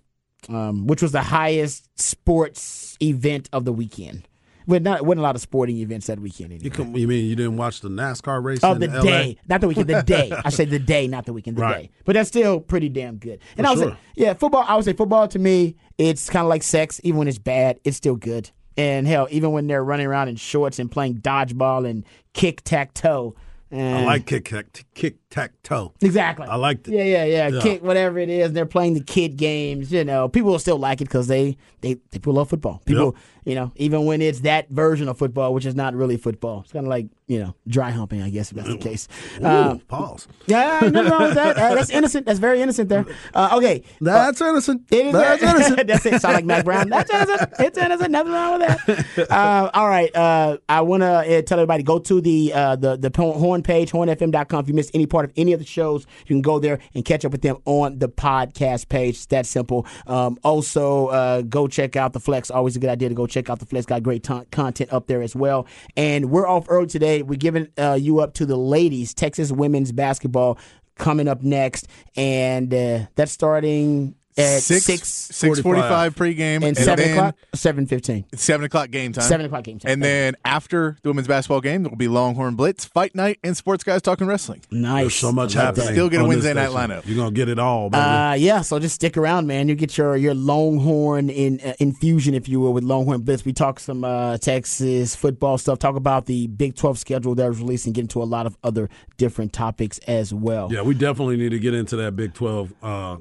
um, 0.49 0.87
which 0.87 1.01
was 1.01 1.11
the 1.11 1.21
highest 1.21 1.87
sports 1.99 2.97
event 3.01 3.49
of 3.53 3.63
the 3.65 3.73
weekend. 3.73 4.27
But 4.69 4.83
not 4.83 5.03
wasn't 5.05 5.19
a 5.19 5.23
lot 5.23 5.35
of 5.35 5.41
sporting 5.41 5.77
events 5.77 6.07
that 6.07 6.19
weekend. 6.19 6.51
Anyway. 6.51 6.65
You, 6.65 6.71
come, 6.71 6.93
you 6.97 7.07
mean 7.07 7.25
you 7.25 7.37
didn't 7.37 7.55
watch 7.55 7.79
the 7.79 7.87
NASCAR 7.87 8.43
race 8.43 8.61
Of 8.65 8.81
the 8.81 8.87
LA? 8.89 9.01
day, 9.01 9.37
not 9.47 9.61
the 9.61 9.67
weekend, 9.69 9.87
the 9.87 10.01
day. 10.03 10.29
I 10.43 10.49
say 10.49 10.65
the 10.65 10.77
day, 10.77 11.07
not 11.07 11.25
the 11.25 11.31
weekend, 11.31 11.55
the 11.55 11.61
Right. 11.61 11.83
day. 11.83 11.89
But 12.03 12.15
that's 12.15 12.27
still 12.27 12.59
pretty 12.59 12.89
damn 12.89 13.15
good. 13.15 13.39
And 13.55 13.65
For 13.65 13.69
I 13.69 13.71
was 13.71 13.79
sure. 13.81 13.91
say, 13.91 13.97
yeah, 14.17 14.33
football. 14.33 14.65
I 14.67 14.75
would 14.75 14.83
say 14.83 14.91
football 14.91 15.25
to 15.29 15.39
me, 15.39 15.77
it's 15.97 16.29
kind 16.29 16.43
of 16.43 16.49
like 16.49 16.63
sex. 16.63 16.99
Even 17.05 17.17
when 17.19 17.29
it's 17.29 17.37
bad, 17.37 17.79
it's 17.85 17.95
still 17.95 18.17
good. 18.17 18.51
And 18.77 19.07
hell, 19.07 19.27
even 19.31 19.51
when 19.51 19.67
they're 19.67 19.83
running 19.83 20.05
around 20.05 20.27
in 20.29 20.35
shorts 20.35 20.77
and 20.77 20.91
playing 20.91 21.21
dodgeball 21.21 21.89
and 21.89 22.05
kick 22.33 22.61
tack 22.63 22.93
toe. 22.93 23.35
I 23.71 24.03
like 24.05 24.25
kick 24.25 24.45
tack 24.45 24.85
kick 24.93 25.15
tack 25.29 25.51
toe. 25.63 25.93
Exactly. 26.01 26.47
I 26.47 26.55
liked 26.55 26.87
it. 26.87 26.93
Yeah, 26.93 27.03
yeah, 27.03 27.25
yeah, 27.25 27.47
Yeah. 27.49 27.61
Kick 27.61 27.83
whatever 27.83 28.17
it 28.17 28.29
is. 28.29 28.53
They're 28.53 28.65
playing 28.65 28.93
the 28.93 29.03
kid 29.03 29.35
games. 29.37 29.91
You 29.91 30.05
know, 30.05 30.29
people 30.29 30.51
will 30.51 30.59
still 30.59 30.79
like 30.79 31.01
it 31.01 31.05
because 31.05 31.27
they, 31.27 31.57
they 31.81 31.95
people 31.95 32.33
love 32.33 32.49
football. 32.49 32.81
People, 32.85 33.15
you 33.43 33.55
know, 33.55 33.71
even 33.75 34.05
when 34.05 34.21
it's 34.21 34.39
that 34.41 34.69
version 34.69 35.07
of 35.09 35.17
football, 35.17 35.53
which 35.53 35.65
is 35.65 35.75
not 35.75 35.93
really 35.95 36.15
football. 36.17 36.61
It's 36.61 36.71
kind 36.71 36.85
of 36.85 36.89
like 36.89 37.07
you 37.27 37.39
know 37.39 37.55
dry 37.67 37.91
humping, 37.91 38.21
I 38.21 38.29
guess 38.29 38.51
if 38.51 38.57
that's 38.57 38.69
the 38.69 38.77
case. 38.77 39.07
Ooh, 39.41 39.45
Um, 39.45 39.79
pause. 39.79 40.27
yeah, 40.45 40.79
nothing 40.83 41.11
wrong 41.11 41.23
with 41.23 41.33
that. 41.35 41.57
Uh, 41.57 41.75
that's 41.75 41.89
innocent. 41.89 42.25
That's 42.25 42.39
very 42.39 42.61
innocent 42.61 42.87
there. 42.87 43.05
Uh, 43.33 43.49
okay. 43.57 43.83
That's 43.99 44.39
innocent. 44.39 44.83
It 44.91 45.07
is 45.07 45.13
That's 45.13 45.43
innocent. 45.67 45.87
That's 45.87 46.05
it. 46.05 46.21
Sound 46.21 46.35
like 46.35 46.45
Mack 46.45 46.63
Brown. 46.63 46.87
That's 46.89 47.11
innocent. 47.11 47.53
It's 47.59 47.77
innocent. 47.77 48.11
Nothing 48.11 48.31
wrong 48.31 48.59
with 48.59 49.15
that. 49.17 49.29
Uh, 49.29 49.69
all 49.73 49.89
right. 49.89 50.15
Uh, 50.15 50.57
I 50.69 50.81
want 50.81 51.01
to 51.03 51.07
uh, 51.07 51.41
tell 51.41 51.59
everybody 51.59 51.83
go 51.83 51.99
to 51.99 52.21
the 52.21 52.53
uh, 52.53 52.75
the 52.77 52.95
the 52.95 53.11
Horn 53.17 53.56
page, 53.63 53.91
hornfm.com. 53.91 54.59
If 54.59 54.67
you 54.67 54.73
missed 54.73 54.91
any 54.93 55.05
part 55.05 55.25
of 55.25 55.31
any 55.37 55.53
of 55.53 55.59
the 55.59 55.65
shows, 55.65 56.05
you 56.21 56.35
can 56.35 56.41
go 56.41 56.59
there 56.59 56.79
and 56.93 57.03
catch 57.03 57.25
up 57.25 57.31
with 57.31 57.41
them 57.41 57.57
on 57.65 57.99
the 57.99 58.09
podcast 58.09 58.89
page. 58.89 59.15
It's 59.15 59.25
that 59.27 59.45
simple. 59.45 59.85
Um, 60.05 60.37
also, 60.43 61.07
uh, 61.07 61.41
go 61.41 61.67
check 61.67 61.95
out 61.95 62.13
the 62.13 62.19
Flex. 62.19 62.51
Always 62.51 62.75
a 62.75 62.79
good 62.79 62.89
idea 62.89 63.09
to 63.09 63.15
go 63.15 63.27
check 63.27 63.49
out 63.49 63.59
the 63.59 63.65
Flex. 63.65 63.85
Got 63.85 64.03
great 64.03 64.27
content 64.51 64.91
up 64.93 65.07
there 65.07 65.21
as 65.21 65.35
well. 65.35 65.67
And 65.95 66.29
we're 66.29 66.47
off 66.47 66.65
early 66.69 66.87
today. 66.87 67.21
We're 67.21 67.35
giving 67.35 67.67
uh, 67.77 67.97
you 67.99 68.19
up 68.19 68.33
to 68.35 68.45
the 68.45 68.57
ladies, 68.57 69.13
Texas 69.13 69.51
women's 69.51 69.91
basketball 69.91 70.57
coming 70.97 71.27
up 71.27 71.43
next, 71.43 71.87
and 72.15 72.73
uh, 72.73 73.05
that's 73.15 73.31
starting 73.31 74.15
at 74.37 74.61
Six 74.61 74.85
six 74.85 75.07
six 75.07 75.59
forty 75.59 75.81
five 75.81 76.15
pregame 76.15 76.63
and 76.63 76.77
seven 76.77 77.05
then 77.05 77.17
o'clock, 77.17 77.35
seven 77.53 77.85
fifteen. 77.87 78.25
Seven 78.35 78.65
o'clock 78.65 78.91
game 78.91 79.13
time. 79.13 79.23
Seven 79.23 79.45
o'clock 79.45 79.63
game 79.63 79.79
time. 79.79 79.91
And 79.91 80.03
then 80.03 80.35
after 80.45 80.97
the 81.01 81.09
women's 81.09 81.27
basketball 81.27 81.61
game, 81.61 81.83
there 81.83 81.89
will 81.89 81.97
be 81.97 82.07
Longhorn 82.07 82.55
Blitz, 82.55 82.85
Fight 82.85 83.15
Night, 83.15 83.39
and 83.43 83.55
Sports 83.57 83.83
Guys 83.83 84.01
Talking 84.01 84.27
Wrestling. 84.27 84.61
Nice. 84.71 85.03
There's 85.03 85.15
so 85.15 85.31
much 85.31 85.55
like 85.55 85.65
happening. 85.65 85.87
that. 85.87 85.93
Still 85.93 86.09
get 86.09 86.21
a 86.21 86.25
Wednesday 86.25 86.53
night 86.53 86.69
lineup. 86.69 87.03
You're 87.05 87.17
gonna 87.17 87.31
get 87.31 87.49
it 87.49 87.59
all, 87.59 87.89
baby. 87.89 88.01
Uh, 88.01 88.33
yeah, 88.33 88.61
so 88.61 88.79
just 88.79 88.95
stick 88.95 89.17
around, 89.17 89.47
man. 89.47 89.67
You 89.67 89.75
get 89.75 89.97
your 89.97 90.15
your 90.15 90.33
Longhorn 90.33 91.29
in 91.29 91.59
uh, 91.61 91.73
infusion, 91.79 92.33
if 92.33 92.47
you 92.47 92.59
will, 92.59 92.73
with 92.73 92.83
Longhorn 92.83 93.21
Blitz. 93.21 93.45
We 93.45 93.53
talk 93.53 93.79
some 93.79 94.03
uh, 94.03 94.37
Texas 94.37 95.15
football 95.15 95.57
stuff. 95.57 95.79
Talk 95.79 95.95
about 95.95 96.25
the 96.25 96.47
Big 96.47 96.75
Twelve 96.75 96.97
schedule 96.97 97.35
that 97.35 97.47
was 97.47 97.59
released, 97.59 97.85
and 97.85 97.95
get 97.95 98.01
into 98.01 98.21
a 98.21 98.25
lot 98.25 98.45
of 98.45 98.57
other 98.63 98.89
different 99.17 99.53
topics 99.53 99.97
as 100.07 100.33
well. 100.33 100.69
yeah, 100.71 100.81
we 100.81 100.93
definitely 100.93 101.37
need 101.37 101.49
to 101.49 101.59
get 101.59 101.73
into 101.73 101.95
that 101.97 102.15
Big 102.15 102.33
12 102.33 102.73
uh, 102.81 103.17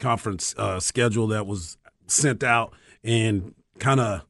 conference 0.00 0.54
uh, 0.58 0.80
schedule 0.80 1.28
that 1.28 1.46
was 1.46 1.76
sent 2.06 2.42
out 2.42 2.72
and 3.04 3.54
kind 3.78 4.00
of 4.00 4.22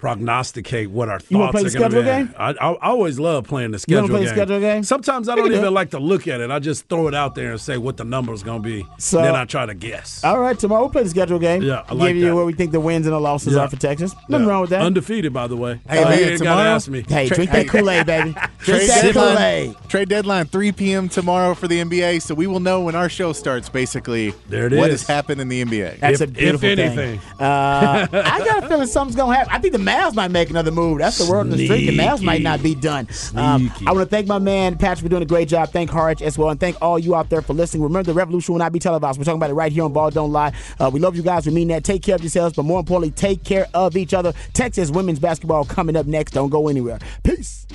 prognosticate 0.00 0.90
what 0.90 1.08
our 1.08 1.18
thoughts 1.18 1.30
You 1.30 1.38
wanna 1.38 1.52
play 1.52 1.60
are 1.62 1.64
the 1.70 1.78
going 1.78 1.90
to 1.90 1.96
be. 1.98 2.02
schedule 2.02 2.24
game? 2.26 2.34
I, 2.38 2.50
I, 2.50 2.72
I 2.72 2.88
always 2.90 3.18
love 3.20 3.46
playing 3.46 3.70
the 3.70 3.76
You 3.76 3.78
schedule 3.80 4.02
wanna 4.02 4.12
play 4.14 4.20
the 4.20 4.24
game. 4.26 4.34
schedule 4.34 4.60
game? 4.60 4.82
Sometimes 4.82 5.28
I 5.28 5.34
don't 5.36 5.52
even 5.52 5.72
like 5.74 5.90
to 5.90 5.98
look 5.98 6.26
at 6.28 6.40
it. 6.40 6.50
I 6.50 6.58
just 6.58 6.88
throw 6.88 7.08
it 7.08 7.14
out 7.14 7.34
there 7.34 7.52
and 7.52 7.60
say 7.60 7.76
what 7.78 7.96
the 7.96 8.04
number's 8.04 8.42
going 8.42 8.62
to 8.62 8.68
be. 8.68 8.86
So- 8.98 9.20
then 9.22 9.34
I 9.36 9.44
try 9.44 9.66
to 9.66 9.74
guess. 9.74 10.24
All 10.24 10.40
right, 10.40 10.58
tomorrow 10.58 10.82
we'll 10.82 10.90
play 10.90 11.02
the 11.02 11.10
schedule 11.10 11.38
game. 11.38 11.62
Yeah, 11.62 11.84
I 11.88 11.94
like 11.94 12.08
Give 12.08 12.16
you 12.16 12.24
that. 12.26 12.34
what 12.34 12.46
we 12.46 12.52
think 12.54 12.72
the 12.72 12.80
wins 12.80 13.06
and 13.06 13.14
the 13.14 13.20
losses 13.20 13.54
Yeah. 13.54 13.60
are 13.62 13.68
for 13.68 13.76
Texas. 13.76 14.14
Nothing 14.28 14.46
Yeah. 14.46 14.52
wrong 14.52 14.60
with 14.62 14.70
that. 14.70 14.82
Undefeated, 14.82 15.32
by 15.32 15.46
the 15.46 15.56
way. 15.56 15.80
Hey, 15.88 16.02
Uh, 16.02 16.08
man, 16.08 16.18
you 16.18 16.24
ain't 16.24 16.30
got 16.30 16.30
to 16.30 16.38
tomorrow- 16.38 16.60
ask 16.74 16.88
me. 16.88 17.04
hey, 17.08 17.26
Tra- 17.28 17.36
drink 17.36 17.50
that. 17.52 17.68
Kool 17.68 17.90
Aid, 17.90 18.06
baby. 18.06 18.34
Drink 18.60 18.82
Trade 18.82 18.88
that 18.90 19.02
Kool 19.02 19.12
deadline, 19.24 19.42
Aid. 19.42 19.74
trade 19.88 20.08
deadline 20.10 20.44
3 20.46 20.72
p.m. 20.72 21.08
tomorrow 21.08 21.54
for 21.54 21.66
the 21.66 21.80
NBA, 21.80 22.20
so 22.20 22.34
we 22.34 22.46
will 22.46 22.60
know 22.60 22.82
when 22.82 22.94
our 22.94 23.08
show 23.08 23.32
starts. 23.32 23.68
Basically, 23.70 24.34
There 24.50 24.66
it 24.66 24.72
what 24.74 24.90
is. 24.90 25.00
has 25.00 25.08
happened 25.08 25.40
in 25.40 25.48
the 25.48 25.62
NBA. 25.64 25.98
That's 26.00 26.20
If- 26.20 26.28
a 26.28 26.32
beautiful 26.32 26.68
if 26.68 26.94
thing. 26.94 27.18
Uh, 27.40 28.06
I 28.12 28.38
got 28.44 28.64
a 28.64 28.68
feeling 28.68 28.86
something's 28.86 29.16
gonna 29.16 29.34
happen. 29.34 29.52
I 29.54 29.58
think 29.58 29.72
the 29.72 29.78
Mavs 29.90 30.14
might 30.14 30.30
make 30.30 30.50
another 30.50 30.70
move. 30.70 30.98
That's 30.98 31.18
the 31.18 31.30
word 31.30 31.40
on 31.40 31.50
the 31.50 31.64
street. 31.64 31.86
The 31.86 31.96
Mavs 31.96 32.22
might 32.22 32.42
not 32.42 32.62
be 32.62 32.74
done. 32.74 33.08
Um, 33.34 33.72
I 33.86 33.92
want 33.92 33.98
to 34.00 34.06
thank 34.06 34.26
my 34.26 34.38
man 34.38 34.76
Patrick 34.76 35.04
for 35.04 35.08
doing 35.08 35.22
a 35.22 35.26
great 35.26 35.48
job. 35.48 35.70
Thank 35.70 35.90
Harge 35.90 36.22
as 36.22 36.38
well, 36.38 36.50
and 36.50 36.60
thank 36.60 36.80
all 36.80 36.98
you 36.98 37.14
out 37.14 37.30
there 37.30 37.42
for 37.42 37.54
listening. 37.54 37.82
Remember, 37.82 38.04
the 38.04 38.14
revolution 38.14 38.54
will 38.54 38.58
not 38.58 38.72
be 38.72 38.78
televised. 38.78 39.18
We're 39.18 39.24
talking 39.24 39.38
about 39.38 39.50
it 39.50 39.54
right 39.54 39.72
here 39.72 39.84
on 39.84 39.92
Ball 39.92 40.10
Don't 40.10 40.32
Lie. 40.32 40.52
Uh, 40.78 40.90
we 40.92 41.00
love 41.00 41.16
you 41.16 41.22
guys. 41.22 41.46
We 41.46 41.52
mean 41.52 41.68
that. 41.68 41.84
Take 41.84 42.02
care 42.02 42.14
of 42.14 42.22
yourselves, 42.22 42.54
but 42.54 42.64
more 42.64 42.80
importantly, 42.80 43.10
take 43.10 43.44
care 43.44 43.66
of 43.74 43.96
each 43.96 44.14
other. 44.14 44.32
Texas 44.52 44.90
women's 44.90 45.18
basketball 45.18 45.64
coming 45.64 45.96
up 45.96 46.06
next. 46.06 46.32
Don't 46.32 46.50
go 46.50 46.68
anywhere. 46.68 46.98
Peace. 47.22 47.66